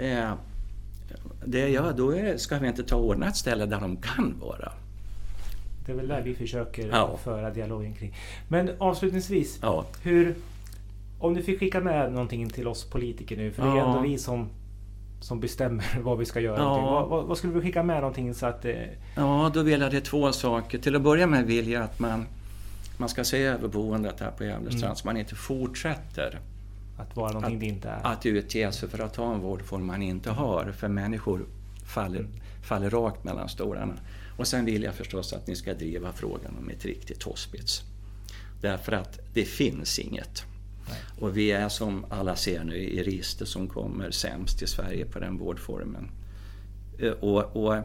Eh, 0.00 0.32
det 1.44 1.68
gör, 1.68 1.92
då 1.92 2.10
är, 2.16 2.36
ska 2.36 2.58
vi 2.58 2.68
inte 2.68 2.82
ta 2.82 2.96
och 2.96 3.04
ordna 3.04 3.28
ett 3.28 3.36
ställe 3.36 3.66
där 3.66 3.80
de 3.80 3.96
kan 3.96 4.36
vara. 4.40 4.72
Det 5.86 5.92
är 5.92 5.96
väl 5.96 6.08
där 6.08 6.22
vi 6.22 6.34
försöker 6.34 6.88
ja. 6.88 7.16
föra 7.16 7.50
dialogen 7.50 7.94
kring. 7.94 8.14
Men 8.48 8.70
avslutningsvis, 8.78 9.58
ja. 9.62 9.86
hur, 10.02 10.34
Om 11.18 11.34
du 11.34 11.42
fick 11.42 11.58
skicka 11.60 11.80
med 11.80 12.12
någonting 12.12 12.50
till 12.50 12.68
oss 12.68 12.84
politiker 12.84 13.36
nu, 13.36 13.52
för 13.52 13.62
det 13.62 13.68
är 13.68 13.76
Ja. 13.76 13.86
ändå 13.88 14.00
vi 14.00 14.18
som, 14.18 14.48
som 15.20 15.40
bestämmer 15.40 15.84
vad 16.02 16.18
vi 16.18 16.24
ska 16.24 16.40
göra. 16.40 16.58
Ja. 16.58 16.80
Vad, 16.80 17.08
vad, 17.08 17.24
vad 17.24 17.38
skulle 17.38 17.52
du 17.54 17.60
skicka 17.62 17.82
med 17.82 17.96
någonting 17.96 18.34
så 18.34 18.46
att... 18.46 18.64
Eh, 18.64 18.74
Ja, 19.16 19.50
då 19.54 19.62
vill 19.62 19.80
jag 19.80 19.90
det 19.90 20.00
två 20.00 20.32
saker. 20.32 20.78
Till 20.78 20.96
att 20.96 21.02
börja 21.02 21.26
med 21.26 21.46
vill 21.46 21.68
jag 21.68 21.82
att 21.82 21.98
man, 21.98 22.26
man 22.96 23.08
ska 23.08 23.24
se 23.24 23.42
över 23.42 23.68
boendet 23.68 24.20
här 24.20 24.30
på 24.30 24.44
Gävlestrand 24.44 24.84
Mm. 24.84 24.96
så 24.96 25.06
man 25.06 25.16
inte 25.16 25.34
fortsätter 25.34 26.38
att 26.98 27.16
vara 27.16 27.32
någonting 27.32 27.58
det 27.58 27.66
inte 27.66 27.88
är? 27.88 28.00
att 28.06 28.26
utge 28.26 28.72
sig 28.72 28.88
för 28.88 28.98
att 28.98 29.16
ha 29.16 29.34
en 29.34 29.40
vårdform 29.40 29.86
man 29.86 30.02
inte 30.02 30.30
har. 30.30 30.72
För 30.72 30.88
människor 30.88 31.46
faller, 31.86 32.26
faller 32.62 32.90
rakt 32.90 33.24
mellan 33.24 33.48
stolarna. 33.48 33.94
Och 34.36 34.46
sen 34.46 34.64
vill 34.64 34.82
jag 34.82 34.94
förstås 34.94 35.32
att 35.32 35.46
ni 35.46 35.56
ska 35.56 35.74
driva 35.74 36.12
frågan 36.12 36.56
om 36.58 36.68
ett 36.68 36.84
riktigt 36.84 37.22
hospice. 37.22 37.82
Därför 38.60 38.92
att 38.92 39.18
det 39.34 39.44
finns 39.44 39.98
inget. 39.98 40.44
Och 41.18 41.36
vi 41.36 41.50
är 41.50 41.68
som 41.68 42.06
alla 42.08 42.36
ser 42.36 42.64
nu 42.64 42.76
i 42.76 43.02
register 43.02 43.44
som 43.44 43.68
kommer 43.68 44.10
sämst 44.10 44.62
i 44.62 44.66
Sverige 44.66 45.04
på 45.06 45.18
den 45.18 45.38
vårdformen. 45.38 46.10
Eh, 46.98 47.10
och, 47.10 47.56
och 47.56 47.82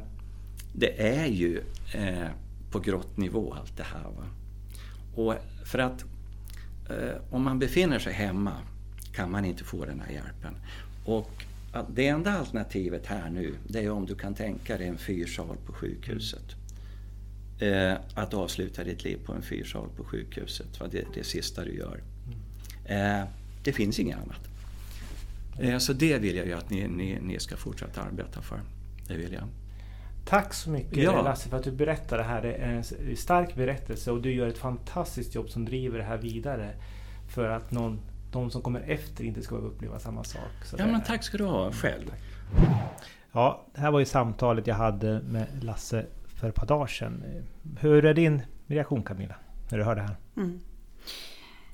det 0.73 1.07
är 1.07 1.25
ju 1.25 1.61
eh, 1.93 2.27
på 2.71 2.79
grottnivå 2.79 3.53
allt 3.53 3.77
det 3.77 3.83
här. 3.83 4.03
Va? 4.03 4.25
Och 5.15 5.35
för 5.65 5.79
att 5.79 6.05
eh, 6.89 7.15
om 7.29 7.43
man 7.43 7.59
befinner 7.59 7.99
sig 7.99 8.13
hemma 8.13 8.53
kan 9.13 9.31
man 9.31 9.45
inte 9.45 9.63
få 9.63 9.85
den 9.85 9.99
här 9.99 10.13
hjälpen. 10.13 10.55
Och 11.05 11.45
det 11.89 12.07
enda 12.07 12.31
alternativet 12.31 13.05
här 13.05 13.29
nu, 13.29 13.55
det 13.67 13.79
är 13.79 13.91
om 13.91 14.05
du 14.05 14.15
kan 14.15 14.35
tänka 14.35 14.77
dig 14.77 14.87
en 14.87 14.97
fyrsal 14.97 15.57
på 15.65 15.73
sjukhuset. 15.73 16.55
Eh, 17.59 17.93
att 18.13 18.33
avsluta 18.33 18.83
ditt 18.83 19.03
liv 19.03 19.19
på 19.25 19.33
en 19.33 19.41
fyrsal 19.41 19.89
på 19.97 20.03
sjukhuset, 20.03 20.79
va? 20.79 20.87
Det, 20.91 21.05
det 21.13 21.23
sista 21.23 21.65
du 21.65 21.77
gör. 21.77 22.03
Eh, 22.85 23.23
det 23.63 23.73
finns 23.73 23.99
inget 23.99 24.17
annat. 24.17 24.49
Eh, 25.59 25.77
så 25.77 25.93
det 25.93 26.17
vill 26.17 26.35
jag 26.35 26.45
ju 26.45 26.53
att 26.53 26.69
ni, 26.69 26.87
ni, 26.87 27.19
ni 27.21 27.39
ska 27.39 27.57
fortsätta 27.57 28.01
arbeta 28.01 28.41
för. 28.41 28.61
Det 29.07 29.17
vill 29.17 29.33
jag. 29.33 29.43
Tack 30.25 30.53
så 30.53 30.69
mycket 30.69 30.97
Ja. 30.97 31.21
Lasse 31.21 31.49
för 31.49 31.57
att 31.57 31.63
du 31.63 31.71
berättar 31.71 32.17
det 32.17 32.23
här. 32.23 32.41
Det 32.41 32.53
är 32.53 32.73
en 32.73 32.83
stark 33.17 33.55
berättelse 33.55 34.11
och 34.11 34.21
du 34.21 34.33
gör 34.33 34.47
ett 34.47 34.57
fantastiskt 34.57 35.35
jobb 35.35 35.49
som 35.49 35.65
driver 35.65 35.97
det 35.97 36.03
här 36.03 36.17
vidare. 36.17 36.73
För 37.27 37.49
att 37.49 37.71
någon, 37.71 37.99
de 38.31 38.51
som 38.51 38.61
kommer 38.61 38.79
efter 38.79 39.23
inte 39.23 39.41
ska 39.41 39.55
uppleva 39.55 39.99
samma 39.99 40.23
sak. 40.23 40.65
Så 40.65 40.75
Ja 40.79 40.87
men 40.87 41.01
tack 41.03 41.23
ska 41.23 41.37
du 41.37 41.43
ha 41.43 41.71
själv. 41.71 42.13
Ja, 43.31 43.65
det 43.73 43.81
här 43.81 43.91
var 43.91 43.99
ju 43.99 44.05
samtalet 44.05 44.67
jag 44.67 44.75
hade 44.75 45.21
med 45.21 45.47
Lasse 45.61 46.05
för 46.25 46.49
ett 46.49 46.55
par 46.55 46.65
dagar 46.65 46.87
sedan. 46.87 47.23
Hur 47.79 48.05
är 48.05 48.13
din 48.13 48.41
reaktion 48.67 49.03
Camilla? 49.03 49.35
När 49.71 49.77
du 49.77 49.83
hör 49.83 49.95
det 49.95 50.01
här? 50.01 50.15
Mm. 50.37 50.59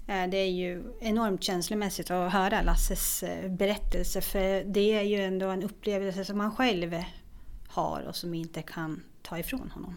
Eh, 0.07 0.29
Det 0.29 0.37
är 0.37 0.49
ju 0.51 0.83
enormt 1.01 1.43
känslomässigt 1.43 2.11
att 2.11 2.33
höra 2.33 2.61
Lasses 2.61 3.23
eh, 3.23 3.51
berättelse 3.51 4.21
för 4.21 4.63
det 4.63 4.93
är 4.93 5.01
ju 5.01 5.15
ändå 5.21 5.47
en 5.49 5.63
upplevelse 5.63 6.25
som 6.25 6.39
han 6.39 6.51
själv 6.55 7.03
har 7.67 8.01
och 8.07 8.15
som 8.15 8.33
inte 8.33 8.61
kan 8.61 9.03
ta 9.21 9.39
ifrån 9.39 9.71
honom. 9.73 9.95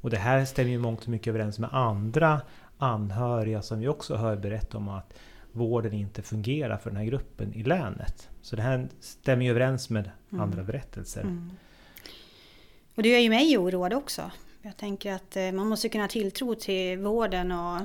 Och 0.00 0.10
det 0.10 0.16
här 0.16 0.44
stämmer 0.44 0.70
ju 0.70 0.78
mångt 0.78 1.02
och 1.02 1.08
mycket 1.08 1.26
överens 1.26 1.58
med 1.58 1.70
andra 1.74 2.40
anhöriga 2.78 3.62
som 3.62 3.78
vi 3.80 3.88
också 3.88 4.16
hör 4.16 4.36
berätta 4.36 4.76
om 4.78 4.88
att 4.88 5.14
vården 5.52 5.92
inte 5.92 6.22
fungerar 6.22 6.76
för 6.76 6.90
den 6.90 6.96
här 6.96 7.04
gruppen 7.04 7.54
i 7.54 7.62
länet. 7.62 8.28
Så 8.42 8.56
det 8.56 8.62
här 8.62 8.88
stämmer 9.00 9.44
ju 9.44 9.50
överens 9.50 9.90
med 9.90 10.10
Mm. 10.32 10.42
andra 10.42 10.62
berättelser. 10.62 11.20
Mm. 11.20 11.50
Och 12.94 13.02
det 13.02 13.08
gör 13.08 13.18
ju 13.18 13.28
mig 13.30 13.58
oroad 13.58 13.92
också. 13.92 14.30
Jag 14.62 14.76
tänker 14.76 15.12
att 15.12 15.36
eh, 15.36 15.52
man 15.52 15.66
måste 15.68 15.88
kunna 15.88 16.04
ha 16.04 16.08
tilltro 16.08 16.54
till 16.54 16.98
vården 16.98 17.52
och 17.52 17.80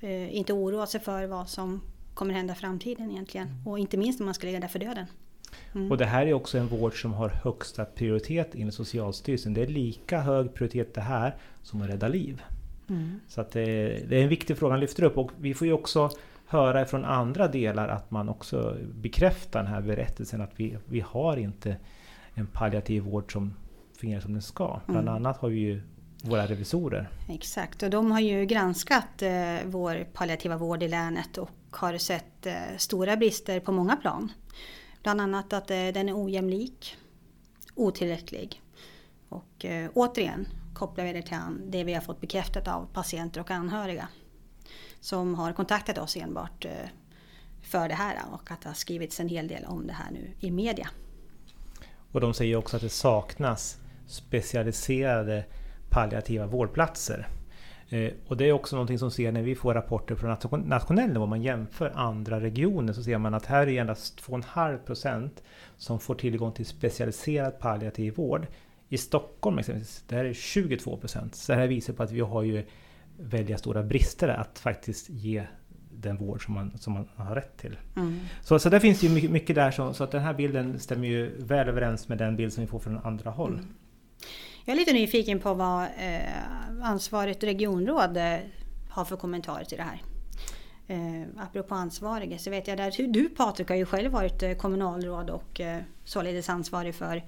eh, 0.00 0.36
inte 0.36 0.52
oroa 0.52 0.86
sig 0.86 1.00
för 1.00 1.26
vad 1.26 1.48
som 1.48 1.80
kommer 2.14 2.34
hända 2.34 2.52
i 2.52 2.56
framtiden 2.56 3.10
egentligen. 3.10 3.48
Och 3.66 3.78
inte 3.78 3.96
minst 3.96 4.18
när 4.18 4.24
man 4.24 4.34
ska 4.34 4.46
ligga 4.46 4.60
där 4.60 4.68
för 4.68 4.78
döden. 4.78 5.06
Mm. 5.74 5.90
Och 5.90 5.98
det 5.98 6.04
här 6.04 6.26
är 6.26 6.32
också 6.32 6.58
en 6.58 6.66
vård 6.66 7.02
som 7.02 7.12
har 7.12 7.28
högsta 7.28 7.84
prioritet 7.84 8.54
enligt 8.54 8.74
Socialstyrelsen. 8.74 9.54
Det 9.54 9.62
är 9.62 9.66
lika 9.66 10.20
hög 10.20 10.54
prioritet 10.54 10.94
det 10.94 11.00
här 11.00 11.36
som 11.62 11.82
att 11.82 11.88
rädda 11.88 12.08
liv. 12.08 12.42
Mm. 12.88 13.20
Så 13.28 13.40
att 13.40 13.50
det, 13.50 13.62
det 14.08 14.18
är 14.18 14.22
en 14.22 14.28
viktig 14.28 14.56
fråga 14.56 14.72
han 14.72 14.80
lyfter 14.80 15.02
upp 15.02 15.18
och 15.18 15.30
vi 15.40 15.54
får 15.54 15.66
ju 15.66 15.72
också 15.72 16.10
höra 16.46 16.84
från 16.84 17.04
andra 17.04 17.48
delar 17.48 17.88
att 17.88 18.10
man 18.10 18.28
också 18.28 18.76
bekräftar 18.94 19.62
den 19.62 19.72
här 19.72 19.80
berättelsen 19.80 20.40
att 20.40 20.50
vi, 20.56 20.76
vi 20.84 21.00
har 21.00 21.36
inte 21.36 21.76
en 22.34 22.46
palliativ 22.46 23.02
vård 23.02 23.32
som 23.32 23.54
fungerar 23.96 24.20
som 24.20 24.32
den 24.32 24.42
ska. 24.42 24.80
Bland 24.86 25.08
Mm. 25.08 25.14
annat 25.14 25.36
har 25.36 25.48
vi 25.48 25.58
ju 25.58 25.82
våra 26.22 26.46
revisorer. 26.46 27.08
Exakt, 27.28 27.82
och 27.82 27.90
de 27.90 28.10
har 28.10 28.20
ju 28.20 28.44
granskat 28.46 29.22
eh, 29.22 29.56
vår 29.64 30.06
palliativa 30.12 30.56
vård 30.56 30.82
i 30.82 30.88
länet 30.88 31.38
och 31.38 31.50
har 31.70 31.98
sett 31.98 32.46
eh, 32.46 32.54
stora 32.76 33.16
brister 33.16 33.60
på 33.60 33.72
många 33.72 33.96
plan. 33.96 34.32
Bland 35.02 35.20
annat 35.20 35.52
att 35.52 35.70
eh, 35.70 35.76
den 35.76 36.08
är 36.08 36.24
ojämlik, 36.24 36.96
otillräcklig. 37.74 38.62
Och 39.28 39.64
eh, 39.64 39.90
återigen 39.94 40.48
kopplar 40.74 41.04
vi 41.04 41.12
det 41.12 41.22
till 41.22 41.36
det 41.66 41.84
vi 41.84 41.94
har 41.94 42.00
fått 42.00 42.20
bekräftat 42.20 42.68
av 42.68 42.88
patienter 42.92 43.40
och 43.40 43.50
anhöriga. 43.50 44.08
Som 45.00 45.34
har 45.34 45.52
kontaktat 45.52 45.98
oss 45.98 46.16
enbart 46.16 46.64
eh, 46.64 46.88
för 47.62 47.88
det 47.88 47.94
här 47.94 48.16
och 48.32 48.50
att 48.50 48.60
det 48.60 48.68
har 48.68 48.74
skrivits 48.74 49.20
en 49.20 49.28
hel 49.28 49.48
del 49.48 49.64
om 49.64 49.86
det 49.86 49.92
här 49.92 50.10
nu 50.10 50.30
i 50.40 50.50
media. 50.50 50.88
Och 52.12 52.20
de 52.20 52.34
säger 52.34 52.56
också 52.56 52.76
att 52.76 52.82
det 52.82 52.88
saknas 52.88 53.78
specialiserade 54.06 55.44
palliativa 55.90 56.46
vårdplatser. 56.46 57.26
Eh, 57.88 58.10
och 58.26 58.36
det 58.36 58.48
är 58.48 58.52
också 58.52 58.76
någonting 58.76 58.98
som 58.98 59.10
ser 59.10 59.32
när 59.32 59.42
vi 59.42 59.54
får 59.54 59.74
rapporter 59.74 60.14
från 60.14 60.30
nation- 60.30 60.68
nationell 60.68 61.12
nivå, 61.12 61.26
man 61.26 61.42
jämför 61.42 61.92
andra 61.94 62.40
regioner, 62.40 62.92
så 62.92 63.02
ser 63.02 63.18
man 63.18 63.34
att 63.34 63.46
här 63.46 63.66
är 63.66 63.80
endast 63.80 64.20
2,5% 64.20 65.30
som 65.76 66.00
får 66.00 66.14
tillgång 66.14 66.52
till 66.52 66.66
specialiserad 66.66 67.58
palliativ 67.58 68.14
vård. 68.14 68.46
I 68.88 68.98
Stockholm 68.98 69.58
exempelvis, 69.58 70.04
där 70.08 70.18
är 70.18 70.24
det 70.24 70.32
22%. 70.32 71.34
Så 71.34 71.52
det 71.52 71.58
här 71.58 71.66
visar 71.66 71.92
på 71.92 72.02
att 72.02 72.12
vi 72.12 72.20
har 72.20 72.42
ju 72.42 72.64
väldigt 73.18 73.58
stora 73.58 73.82
brister 73.82 74.28
att 74.28 74.58
faktiskt 74.58 75.10
ge 75.10 75.46
den 75.92 76.16
vård 76.16 76.44
som 76.44 76.54
man, 76.54 76.78
som 76.78 76.92
man 76.92 77.08
har 77.14 77.34
rätt 77.34 77.56
till. 77.56 77.78
Mm. 77.96 78.18
Så, 78.42 78.58
så 78.58 78.68
där 78.68 78.80
finns 78.80 79.02
ju 79.02 79.08
mycket, 79.08 79.30
mycket 79.30 79.56
där, 79.56 79.70
så, 79.70 79.92
så 79.92 80.04
att 80.04 80.10
den 80.10 80.22
här 80.22 80.34
bilden 80.34 80.78
stämmer 80.78 81.08
ju 81.08 81.44
väl 81.44 81.68
överens 81.68 82.08
med 82.08 82.18
den 82.18 82.36
bild 82.36 82.52
som 82.52 82.60
vi 82.60 82.66
får 82.66 82.78
från 82.78 82.98
andra 82.98 83.30
håll. 83.30 83.52
Mm. 83.52 83.64
Jag 84.64 84.72
är 84.74 84.78
lite 84.78 84.92
nyfiken 84.92 85.40
på 85.40 85.54
vad 85.54 85.82
eh, 85.82 86.82
ansvarigt 86.82 87.44
regionråd 87.44 88.16
eh, 88.16 88.36
har 88.90 89.04
för 89.04 89.16
kommentarer 89.16 89.64
till 89.64 89.78
det 89.78 89.84
här. 89.84 90.02
Eh, 90.86 91.28
apropå 91.36 91.74
ansvarige 91.74 92.38
så 92.38 92.50
vet 92.50 92.68
jag 92.68 92.76
där 92.76 93.12
du 93.12 93.28
Patrik 93.28 93.68
har 93.68 93.76
ju 93.76 93.86
själv 93.86 94.12
varit 94.12 94.42
eh, 94.42 94.52
kommunalråd 94.52 95.30
och 95.30 95.60
eh, 95.60 95.82
således 96.04 96.48
ansvarig 96.48 96.94
för 96.94 97.24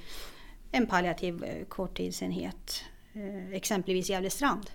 en 0.73 0.87
palliativ 0.87 1.45
eh, 1.45 1.65
korttidsenhet. 1.65 2.85
Eh, 3.13 3.53
exempelvis 3.53 4.11
Gävle 4.11 4.31
strand. 4.31 4.71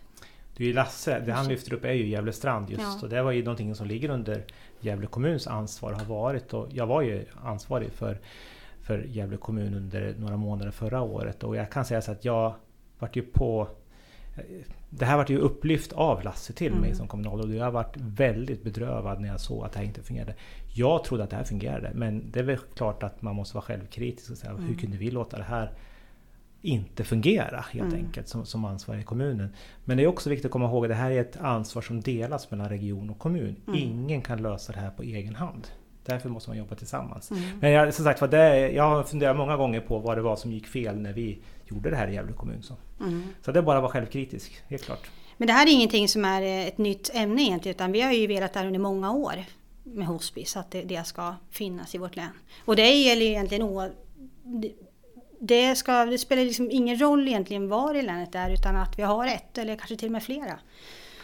Det 0.58 0.64
är 0.64 0.68
ju 0.68 0.74
Lasse, 0.74 1.20
det 1.20 1.34
han 1.34 1.48
lyfter 1.48 1.74
upp 1.74 1.86
är 1.86 1.94
ju 1.94 2.08
Gävle 2.08 2.34
strand 2.34 2.70
just. 2.70 2.82
Ja. 2.82 3.00
Och 3.02 3.10
det 3.10 3.24
var 3.24 3.32
ju 3.32 3.44
någonting 3.44 3.76
som 3.76 3.88
ligger 3.88 4.10
under 4.10 4.46
Gävle 4.80 5.08
kommuns 5.08 5.48
ansvar 5.48 5.94
har 5.94 6.06
varit. 6.06 6.54
Och 6.54 6.68
jag 6.72 6.88
var 6.88 7.02
ju 7.02 7.26
ansvarig 7.44 7.92
för, 7.92 8.20
för 8.88 9.00
Gävle 9.08 9.38
kommun 9.38 9.74
under 9.74 10.16
några 10.18 10.38
månader 10.38 10.72
förra 10.72 11.02
året. 11.02 11.44
Och 11.44 11.56
jag 11.56 11.72
kan 11.72 11.86
säga 11.86 12.02
så 12.02 12.12
att 12.12 12.26
jag 12.26 12.56
vart 13.00 13.16
ju 13.16 13.22
på... 13.22 13.68
Det 14.90 15.06
här 15.06 15.18
vart 15.18 15.30
ju 15.30 15.38
upplyft 15.38 15.94
av 15.94 16.24
Lasse 16.24 16.54
till 16.54 16.72
mig 16.72 16.84
Mm. 16.90 16.96
som 16.96 17.08
kommunalråd. 17.08 17.54
Jag 17.56 17.72
varit 17.72 17.98
väldigt 17.98 18.64
bedrövad 18.64 19.22
när 19.22 19.28
jag 19.28 19.40
såg 19.40 19.66
att 19.66 19.72
det 19.72 19.80
här 19.80 19.86
inte 19.86 20.04
fungerade. 20.04 20.36
Jag 20.76 21.04
trodde 21.04 21.24
att 21.24 21.30
det 21.30 21.36
här 21.36 21.44
fungerade. 21.44 21.92
Men 21.96 22.32
det 22.32 22.40
är 22.40 22.44
väl 22.44 22.58
klart 22.76 23.04
att 23.04 23.22
man 23.22 23.36
måste 23.36 23.56
vara 23.56 23.64
självkritisk 23.66 24.32
och 24.32 24.38
säga 24.38 24.52
hur 24.54 24.60
Mm. 24.60 24.78
kunde 24.78 24.98
vi 24.98 25.12
låta 25.12 25.38
det 25.38 25.44
här 25.44 25.72
inte 26.62 27.04
fungera 27.04 27.66
helt 27.72 27.94
Mm. 27.94 28.06
enkelt 28.06 28.28
som, 28.28 28.46
som 28.46 28.66
ansvarig 28.66 29.02
i 29.02 29.04
kommunen. 29.04 29.50
Men 29.86 29.98
det 29.98 30.04
är 30.04 30.08
också 30.08 30.30
viktigt 30.30 30.46
att 30.46 30.52
komma 30.52 30.66
ihåg 30.66 30.86
att 30.86 30.90
det 30.90 30.96
här 30.96 31.12
är 31.12 31.22
ett 31.22 31.38
ansvar 31.38 31.82
som 31.82 32.02
delas 32.02 32.52
mellan 32.52 32.70
region 32.70 33.10
och 33.10 33.20
kommun. 33.20 33.56
Mm. 33.68 33.80
Ingen 33.80 34.22
kan 34.22 34.42
lösa 34.42 34.74
det 34.74 34.80
här 34.80 34.90
på 34.92 35.04
egen 35.04 35.36
hand. 35.36 35.68
Därför 36.08 36.30
måste 36.30 36.50
man 36.50 36.58
jobba 36.58 36.76
tillsammans. 36.76 37.32
Mm. 37.32 37.44
Men 37.60 37.72
jag, 37.72 37.94
som 37.94 38.06
sagt 38.06 38.32
det, 38.32 38.72
jag 38.72 38.84
har 38.84 39.04
funderat 39.04 39.38
många 39.38 39.58
gånger 39.58 39.82
på 39.82 40.00
vad 40.00 40.18
det 40.18 40.22
var 40.22 40.36
som 40.36 40.52
gick 40.52 40.68
fel 40.68 40.96
när 40.98 41.14
vi 41.14 41.40
gjorde 41.66 41.90
det 41.90 41.96
här 41.96 42.08
i 42.08 42.14
Gävle 42.14 42.34
kommun. 42.34 42.64
Så, 42.64 42.74
Mm. 43.00 43.24
så 43.42 43.52
det 43.52 43.60
är 43.60 43.64
bara 43.64 43.78
att 43.78 43.84
vara 43.84 43.92
självkritisk, 43.92 44.64
helt 44.68 44.84
klart. 44.84 45.10
Men 45.38 45.48
det 45.48 45.54
här 45.54 45.68
är 45.68 45.72
ingenting 45.72 46.08
som 46.08 46.26
är 46.26 46.42
eh, 46.42 46.68
ett 46.68 46.78
nytt 46.78 47.12
ämne 47.14 47.42
egentligen 47.42 47.76
utan 47.76 47.92
vi 47.92 48.02
har 48.02 48.12
ju 48.12 48.28
velat 48.28 48.54
det 48.54 48.60
här 48.60 48.68
under 48.68 48.80
många 48.80 49.12
år 49.12 49.46
med 49.84 50.08
hospice, 50.08 50.58
att 50.60 50.72
det, 50.72 50.82
det 50.82 51.04
ska 51.04 51.36
finnas 51.52 51.96
i 51.96 51.98
vårt 51.98 52.16
län. 52.16 52.30
Och 52.66 52.76
det 52.76 52.90
gäller 52.90 53.22
ju 53.22 53.32
egentligen 53.32 53.64
o, 53.64 53.90
det, 55.40 55.76
ska, 55.76 56.06
det 56.06 56.18
spelar 56.18 56.44
liksom 56.44 56.72
ingen 56.72 57.00
roll 57.00 57.28
egentligen 57.28 57.70
var 57.70 57.96
i 57.96 58.02
länet 58.02 58.32
det 58.32 58.40
är 58.40 58.50
utan 58.54 58.76
att 58.76 59.00
vi 59.00 59.04
har 59.04 59.28
ett 59.28 59.58
eller 59.58 59.76
kanske 59.76 59.96
till 59.96 60.08
och 60.08 60.12
med 60.12 60.24
flera. 60.24 60.60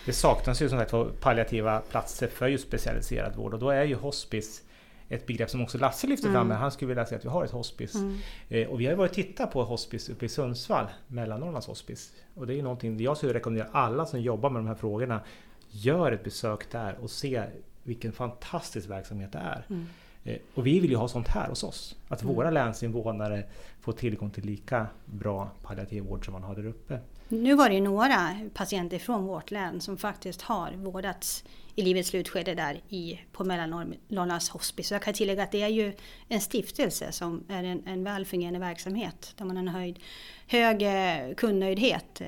Det 0.06 0.14
saknas 0.14 0.62
ju 0.62 0.70
som 0.70 0.80
sagt 0.80 1.20
palliativa 1.22 1.80
platser 1.80 2.28
för 2.28 2.48
just 2.48 2.68
specialiserad 2.68 3.36
vård 3.36 3.54
och 3.54 3.60
då 3.60 3.70
är 3.70 3.84
ju 3.84 3.96
hospice 3.96 4.62
ett 5.10 5.26
begrepp 5.26 5.50
som 5.50 5.62
också 5.62 5.78
Lasse 5.78 6.08
lyfter 6.08 6.28
fram. 6.28 6.36
Mm. 6.36 6.48
Men 6.48 6.58
han 6.58 6.72
skulle 6.72 6.90
vilja 6.90 7.06
säga 7.06 7.18
att 7.20 7.26
vi 7.26 7.30
har 7.30 7.44
ett 7.46 7.52
hospice. 7.52 7.96
Mm. 7.96 8.18
Eh, 8.50 8.68
och 8.68 8.82
vi 8.82 8.86
har 8.86 8.96
varit 8.96 9.12
och 9.12 9.16
tittat 9.16 9.52
på 9.52 9.64
hospice 9.64 10.10
uppe 10.10 10.26
i 10.26 10.30
Sundsvall, 10.30 10.86
Mellannorrlands 11.08 11.68
hospice. 11.68 12.14
Och 12.36 12.48
det 12.48 12.54
är 12.54 12.56
ju 12.56 12.62
någonting 12.62 13.00
jag 13.02 13.18
skulle 13.18 13.34
rekommendera 13.34 13.68
alla 13.72 14.06
som 14.06 14.22
jobbar 14.22 14.50
med 14.50 14.60
de 14.60 14.68
här 14.68 14.76
frågorna. 14.76 15.22
Gör 15.70 16.12
ett 16.12 16.24
besök 16.24 16.72
där 16.72 16.98
och 17.02 17.12
se 17.12 17.44
vilken 17.84 18.12
fantastisk 18.12 18.90
verksamhet 18.90 19.32
det 19.32 19.38
är. 19.40 19.66
Mm. 19.70 19.86
Eh, 20.24 20.38
och 20.54 20.68
vi 20.68 20.80
vill 20.80 20.90
ju 20.90 20.96
ha 20.96 21.08
sånt 21.08 21.28
här 21.28 21.50
hos 21.50 21.64
oss. 21.64 21.96
Att 22.08 22.22
Mm. 22.24 22.36
våra 22.36 22.52
länsinvånare 22.52 23.44
får 23.82 23.94
tillgång 23.94 24.30
till 24.30 24.46
lika 24.46 24.88
bra 25.06 25.52
palliativ 25.64 26.04
vård 26.04 26.26
som 26.26 26.32
man 26.34 26.44
har 26.44 26.56
där 26.56 26.66
uppe. 26.66 27.00
Nu 27.34 27.56
var 27.56 27.70
det 27.70 27.76
ju 27.76 27.82
några 27.82 28.36
patienter 28.54 29.00
från 29.00 29.26
vårt 29.26 29.52
län 29.52 29.82
som 29.82 29.98
faktiskt 29.98 30.42
har 30.42 30.72
vårdats 30.72 31.44
i 31.76 31.82
livets 31.82 32.10
slutskede 32.10 32.56
där 32.56 32.82
i, 32.90 33.20
på 33.32 33.44
Mellannorrlands 33.44 34.50
hospice. 34.50 34.88
Så 34.88 34.94
jag 34.94 35.02
kan 35.02 35.14
tillägga 35.14 35.44
att 35.44 35.52
det 35.52 35.62
är 35.62 35.68
ju 35.68 35.94
en 36.28 36.42
stiftelse 36.42 37.12
som 37.12 37.44
är 37.50 37.64
en, 37.64 37.88
en 37.88 38.04
väl 38.04 38.26
fungerande 38.26 38.60
verksamhet 38.60 39.34
där 39.38 39.46
man 39.46 39.58
har 39.58 39.64
en 39.64 39.68
höjd, 39.68 40.00
hög 40.48 40.82
eh, 40.82 41.36
kundnöjdhet. 41.36 42.22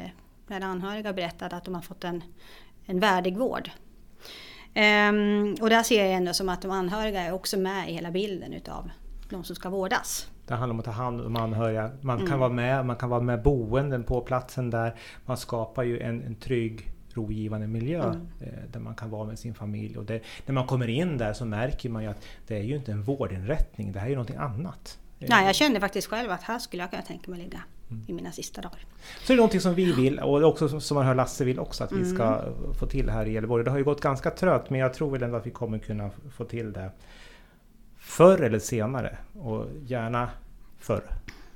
Där 0.48 0.62
anhöriga 0.62 1.14
berättat 1.14 1.54
att 1.54 1.66
de 1.66 1.76
har 1.76 1.82
fått 1.82 2.04
en, 2.04 2.24
en 2.86 3.00
värdig 3.00 3.38
vård. 3.38 3.70
Ehm, 4.74 5.56
och 5.62 5.70
där 5.70 5.84
ser 5.84 6.06
jag 6.06 6.14
ändå 6.14 6.34
som 6.34 6.50
att 6.50 6.62
de 6.62 6.72
anhöriga 6.72 7.22
är 7.22 7.32
också 7.32 7.58
med 7.58 7.90
i 7.90 7.94
hela 7.94 8.12
bilden 8.12 8.54
utav 8.54 8.90
de 9.30 9.44
som 9.44 9.56
ska 9.56 9.70
vårdas. 9.70 10.28
Det 10.48 10.54
handlar 10.56 10.74
om 10.74 10.80
att 10.80 10.86
ta 10.86 10.92
hand 10.92 11.22
om 11.22 11.36
anhöriga. 11.36 11.92
Man 12.02 12.18
kan 12.18 12.28
Mm. 12.28 12.40
vara 12.40 12.50
med, 12.50 12.86
man 12.86 12.96
kan 12.96 13.10
vara 13.10 13.22
med 13.22 13.42
boenden 13.44 14.04
på 14.04 14.22
platsen 14.22 14.70
där. 14.70 14.96
Man 15.26 15.38
skapar 15.38 15.84
ju 15.84 16.00
en, 16.00 16.22
en 16.24 16.36
trygg, 16.36 16.92
rogivande 17.14 17.68
miljö 17.68 18.04
Mm. 18.04 18.28
eh, 18.42 18.48
där 18.72 18.80
man 18.80 18.96
kan 18.96 19.10
vara 19.10 19.26
med 19.28 19.40
sin 19.40 19.54
familj. 19.54 19.98
Och 19.98 20.06
det, 20.06 20.22
när 20.46 20.54
man 20.54 20.68
kommer 20.68 20.88
in 20.88 21.18
där 21.18 21.34
så 21.34 21.46
märker 21.46 21.90
man 21.90 22.04
ju 22.04 22.10
att 22.10 22.22
det 22.48 22.58
är 22.58 22.64
ju 22.64 22.76
inte 22.76 22.92
en 22.92 23.02
vårdinrättning, 23.04 23.92
det 23.92 24.00
här 24.00 24.06
är 24.06 24.10
ju 24.10 24.16
någonting 24.16 24.36
annat. 24.38 25.00
Eh, 25.20 25.28
Nej, 25.30 25.46
jag 25.46 25.56
kände 25.56 25.80
faktiskt 25.80 26.08
själv 26.08 26.32
att 26.32 26.44
här 26.44 26.60
skulle 26.60 26.84
jag 26.84 26.90
kunna 26.90 27.02
tänka 27.04 27.32
mig 27.32 27.40
ligga 27.40 27.60
Mm. 27.90 28.04
i 28.08 28.14
mina 28.14 28.32
sista 28.32 28.62
dagar. 28.62 28.80
Så 29.20 29.28
det 29.28 29.34
är 29.34 29.38
någonting 29.38 29.60
som 29.62 29.74
vi 29.74 29.92
vill 29.92 30.20
och 30.20 30.44
också 30.44 30.80
som- 30.80 30.96
man 30.96 31.06
hör 31.06 31.16
Lasse 31.16 31.46
vill 31.46 31.60
också 31.60 31.84
att 31.84 31.92
vi 31.92 32.02
Mm. 32.02 32.16
ska 32.16 32.42
få 32.80 32.86
till 32.86 33.10
här 33.10 33.26
i 33.26 33.34
Gävleborg. 33.34 33.64
Det 33.64 33.72
har 33.72 33.78
ju 33.78 33.84
gått 33.84 34.02
ganska 34.02 34.32
trögt 34.32 34.70
men 34.70 34.80
jag 34.80 34.94
tror 34.94 35.12
väl 35.12 35.24
ändå 35.24 35.38
att 35.38 35.46
vi 35.46 35.52
kommer 35.52 35.78
kunna 35.78 36.10
få 36.32 36.44
till 36.46 36.74
det 36.74 36.90
förr 38.06 38.42
eller 38.42 38.60
senare 38.60 39.18
och 39.34 39.66
gärna 39.86 40.30
förr. 40.78 41.04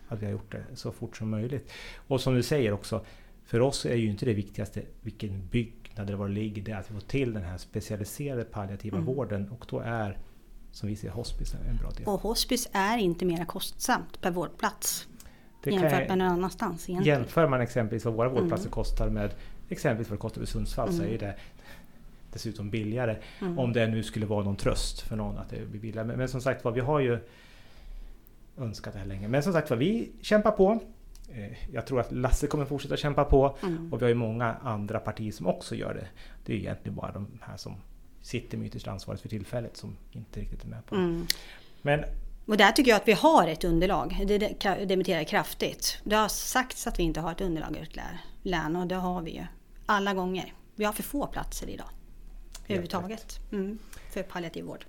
Att 0.08 0.22
vi 0.22 0.26
har 0.26 0.32
gjort 0.32 0.52
det 0.52 0.64
så 0.76 0.92
fort 0.92 1.18
som 1.18 1.30
möjligt. 1.30 1.72
Och 2.08 2.22
som 2.22 2.36
du 2.36 2.44
säger 2.44 2.72
också, 2.74 3.06
för 3.46 3.60
oss 3.60 3.86
är 3.86 3.96
ju 3.96 4.10
inte 4.10 4.26
det 4.26 4.34
viktigaste 4.34 4.82
vilken 5.02 5.48
byggnad 5.48 6.08
eller 6.08 6.18
var 6.18 6.28
det 6.28 6.34
ligger, 6.34 6.62
det 6.62 6.72
är 6.72 6.78
att 6.80 6.92
vi 6.92 6.94
får 6.94 7.08
till 7.08 7.34
den 7.34 7.44
här 7.44 7.58
specialiserade 7.58 8.44
palliativa 8.44 8.98
Mm. 8.98 9.16
vården 9.16 9.50
och 9.50 9.66
då 9.70 9.80
är 9.80 10.18
som 10.72 10.90
vi 10.90 10.96
ser 10.96 11.10
hospice 11.10 11.56
en 11.70 11.78
bra 11.78 11.90
del. 11.90 12.06
Och 12.08 12.22
hospice 12.22 12.70
är 12.72 12.98
inte 12.98 13.26
mer 13.26 13.46
kostsamt 13.46 14.22
per 14.22 14.32
vårdplats 14.32 15.08
Det 15.64 15.72
jämfört 15.72 16.08
med 16.10 16.18
någon 16.18 16.28
annanstans 16.28 16.90
egentligen. 16.90 17.20
Jämför 17.20 17.48
man 17.48 17.62
exempelvis 17.62 18.06
vad 18.06 18.14
våra 18.14 18.30
vårdplatser 18.30 18.66
Mm. 18.66 18.72
kostar 18.72 19.10
med 19.10 19.32
exempelvis 19.70 20.10
vad 20.10 20.18
det 20.18 20.22
kostar 20.22 20.42
i 20.42 20.46
Sundsvall 20.46 20.94
så 20.94 21.02
är 21.04 21.08
Mm. 21.08 21.20
det 21.20 21.36
dessutom 22.34 22.70
billigare. 22.70 23.18
Mm. 23.42 23.60
Om 23.60 23.74
det 23.74 23.88
nu 23.88 24.04
skulle 24.04 24.26
vara 24.26 24.44
någon 24.44 24.56
tröst 24.56 25.02
för 25.02 25.16
någon 25.16 25.38
att 25.38 25.50
det 25.50 25.70
blir 25.70 25.82
billigare. 25.82 26.08
Men, 26.08 26.18
men 26.18 26.28
som 26.30 26.42
sagt 26.42 26.64
var, 26.66 26.72
vi 26.72 26.80
har 26.82 27.00
ju 27.00 27.20
önskat 28.58 28.94
det 28.94 29.00
här 29.00 29.06
länge. 29.06 29.28
Men 29.28 29.44
som 29.44 29.54
sagt 29.54 29.70
var, 29.70 29.78
vi 29.78 30.12
kämpar 30.22 30.52
på. 30.52 30.80
Eh, 31.34 31.74
Jag 31.74 31.88
tror 31.88 32.00
att 32.00 32.12
Lasse 32.12 32.48
kommer 32.48 32.66
fortsätta 32.66 32.98
kämpa 32.98 33.24
på. 33.26 33.58
Mm. 33.64 33.94
Och 33.94 34.02
vi 34.02 34.06
har 34.06 34.10
ju 34.10 34.16
många 34.16 34.54
andra 34.64 35.00
partier 35.00 35.32
som 35.32 35.48
också 35.48 35.76
gör 35.76 35.94
det. 35.94 36.08
Det 36.46 36.54
är 36.54 36.58
egentligen 36.58 36.96
bara 36.96 37.12
de 37.12 37.28
här 37.42 37.58
som 37.58 37.76
sitter 38.22 38.58
med 38.58 38.68
ytterst 38.68 38.88
ansvaret 38.88 39.22
för 39.22 39.30
tillfället 39.30 39.78
som 39.78 39.98
inte 40.12 40.40
riktigt 40.40 40.64
är 40.64 40.68
med 40.68 40.86
på 40.86 40.96
det. 40.96 41.02
Mm. 41.02 41.28
Men 41.82 42.04
Och 42.46 42.58
där 42.58 42.72
tycker 42.72 42.92
jag 42.92 42.96
att 43.02 43.08
vi 43.08 43.14
har 43.14 43.48
ett 43.48 43.64
underlag. 43.64 44.24
Det 44.28 44.34
jag 45.08 45.28
kraftigt. 45.28 46.00
Det 46.04 46.16
har 46.16 46.28
sagts 46.28 46.88
att 46.88 47.00
vi 47.00 47.04
inte 47.04 47.20
har 47.20 47.32
ett 47.32 47.42
underlag 47.42 47.76
i 47.78 47.80
ett 47.80 47.96
lä- 47.96 48.20
län 48.44 48.76
och 48.76 48.88
det 48.88 48.96
har 48.96 49.22
vi 49.22 49.32
ju. 49.32 49.44
Alla 49.86 50.14
gånger. 50.14 50.54
Vi 50.76 50.86
har 50.86 50.94
för 50.94 51.04
få 51.04 51.28
platser 51.28 51.70
idag. 51.70 51.88
Överhuvudtaget. 52.70 53.40
Mm. 53.52 53.78
För 54.10 54.24
palliativ 54.24 54.66
vård. 54.66 54.86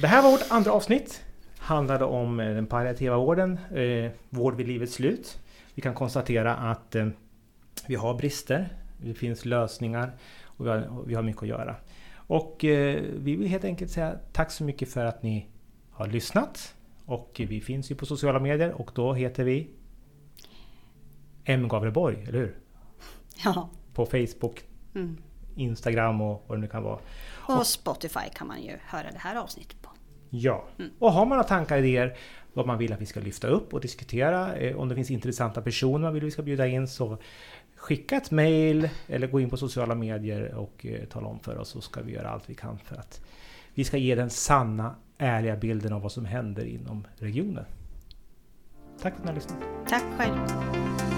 Det 0.00 0.06
här 0.06 0.22
var 0.22 0.30
vårt 0.30 0.50
andra 0.50 0.72
avsnitt. 0.72 1.22
Handlade 1.58 2.04
om 2.04 2.40
eh, 2.40 2.54
den 2.54 2.66
palliativa 2.66 3.16
vården, 3.16 3.58
eh, 3.74 4.10
vård 4.30 4.56
vid 4.56 4.66
livets 4.66 4.92
slut. 4.94 5.38
Vi 5.74 5.82
kan 5.82 5.94
konstatera 5.94 6.56
att 6.56 6.94
eh, 6.94 7.08
vi 7.86 7.94
har 7.94 8.14
brister, 8.14 8.76
det 9.02 9.14
finns 9.14 9.44
lösningar 9.44 10.12
och 10.42 10.66
vi 10.66 10.70
har, 10.70 10.98
och 10.98 11.10
vi 11.10 11.14
har 11.14 11.22
mycket 11.22 11.42
att 11.42 11.48
göra. 11.48 11.76
Och 12.14 12.64
eh, 12.64 13.02
vi 13.16 13.36
vill 13.36 13.48
helt 13.48 13.64
enkelt 13.64 13.90
säga 13.90 14.18
tack 14.32 14.50
så 14.50 14.64
mycket 14.64 14.88
för 14.92 15.04
att 15.04 15.22
ni 15.22 15.46
har 15.90 16.06
lyssnat. 16.06 16.74
Och 17.04 17.40
vi 17.48 17.60
finns 17.60 17.90
ju 17.90 17.94
på 17.94 18.06
sociala 18.06 18.40
medier 18.40 18.72
och 18.72 18.90
då 18.94 19.14
heter 19.14 19.44
vi 19.44 19.70
M 21.44 21.68
Gavleborg, 21.68 22.22
eller 22.28 22.38
hur? 22.38 22.58
Ja. 23.44 23.70
På 23.94 24.06
Facebook, 24.06 24.64
Mm. 24.94 25.16
Instagram 25.56 26.20
och 26.20 26.44
vad 26.46 26.58
det 26.58 26.60
nu 26.62 26.68
kan 26.68 26.82
vara. 26.82 26.98
Och 27.36 27.66
Spotify 27.66 28.28
kan 28.34 28.46
man 28.46 28.62
ju 28.62 28.72
höra 28.86 29.10
det 29.12 29.18
här 29.18 29.36
avsnittet 29.36 29.82
på. 29.82 29.90
Ja, 30.30 30.64
Mm. 30.78 30.90
och 30.98 31.12
har 31.12 31.20
man 31.26 31.28
några 31.28 31.48
tankar, 31.48 31.78
idéer, 31.78 32.16
vad 32.52 32.66
man 32.66 32.78
vill 32.78 32.92
att 32.92 33.00
vi 33.00 33.06
ska 33.06 33.20
lyfta 33.20 33.46
upp 33.48 33.74
och 33.74 33.80
diskutera, 33.80 34.56
eh, 34.56 34.76
om 34.76 34.88
det 34.88 34.94
finns 34.94 35.10
intressanta 35.10 35.62
personer 35.62 35.98
man 35.98 36.14
vill 36.14 36.22
att 36.22 36.26
vi 36.26 36.30
ska 36.30 36.42
bjuda 36.42 36.66
in 36.66 36.88
så 36.88 37.18
skicka 37.76 38.16
ett 38.16 38.30
mail 38.30 38.88
eller 39.08 39.26
gå 39.26 39.40
in 39.40 39.50
på 39.50 39.56
sociala 39.56 39.94
medier 39.94 40.54
och 40.54 40.86
eh, 40.86 41.04
tala 41.04 41.26
om 41.26 41.38
för 41.40 41.58
oss 41.58 41.68
så 41.68 41.80
ska 41.80 42.02
vi 42.02 42.12
göra 42.12 42.30
allt 42.30 42.50
vi 42.50 42.54
kan 42.54 42.78
för 42.78 42.96
att 42.96 43.20
vi 43.74 43.84
ska 43.84 43.96
ge 43.96 44.14
den 44.14 44.30
sanna, 44.30 44.94
ärliga 45.18 45.56
bilden 45.56 45.92
av 45.92 46.02
vad 46.02 46.12
som 46.12 46.24
händer 46.24 46.64
inom 46.64 47.06
regionen. 47.18 47.64
Tack 49.02 49.12
för 49.14 49.18
att 49.20 49.24
ni 49.24 49.28
har 49.30 49.34
lyssnat. 49.34 49.58
Tack 49.88 50.04
själv. 50.18 51.15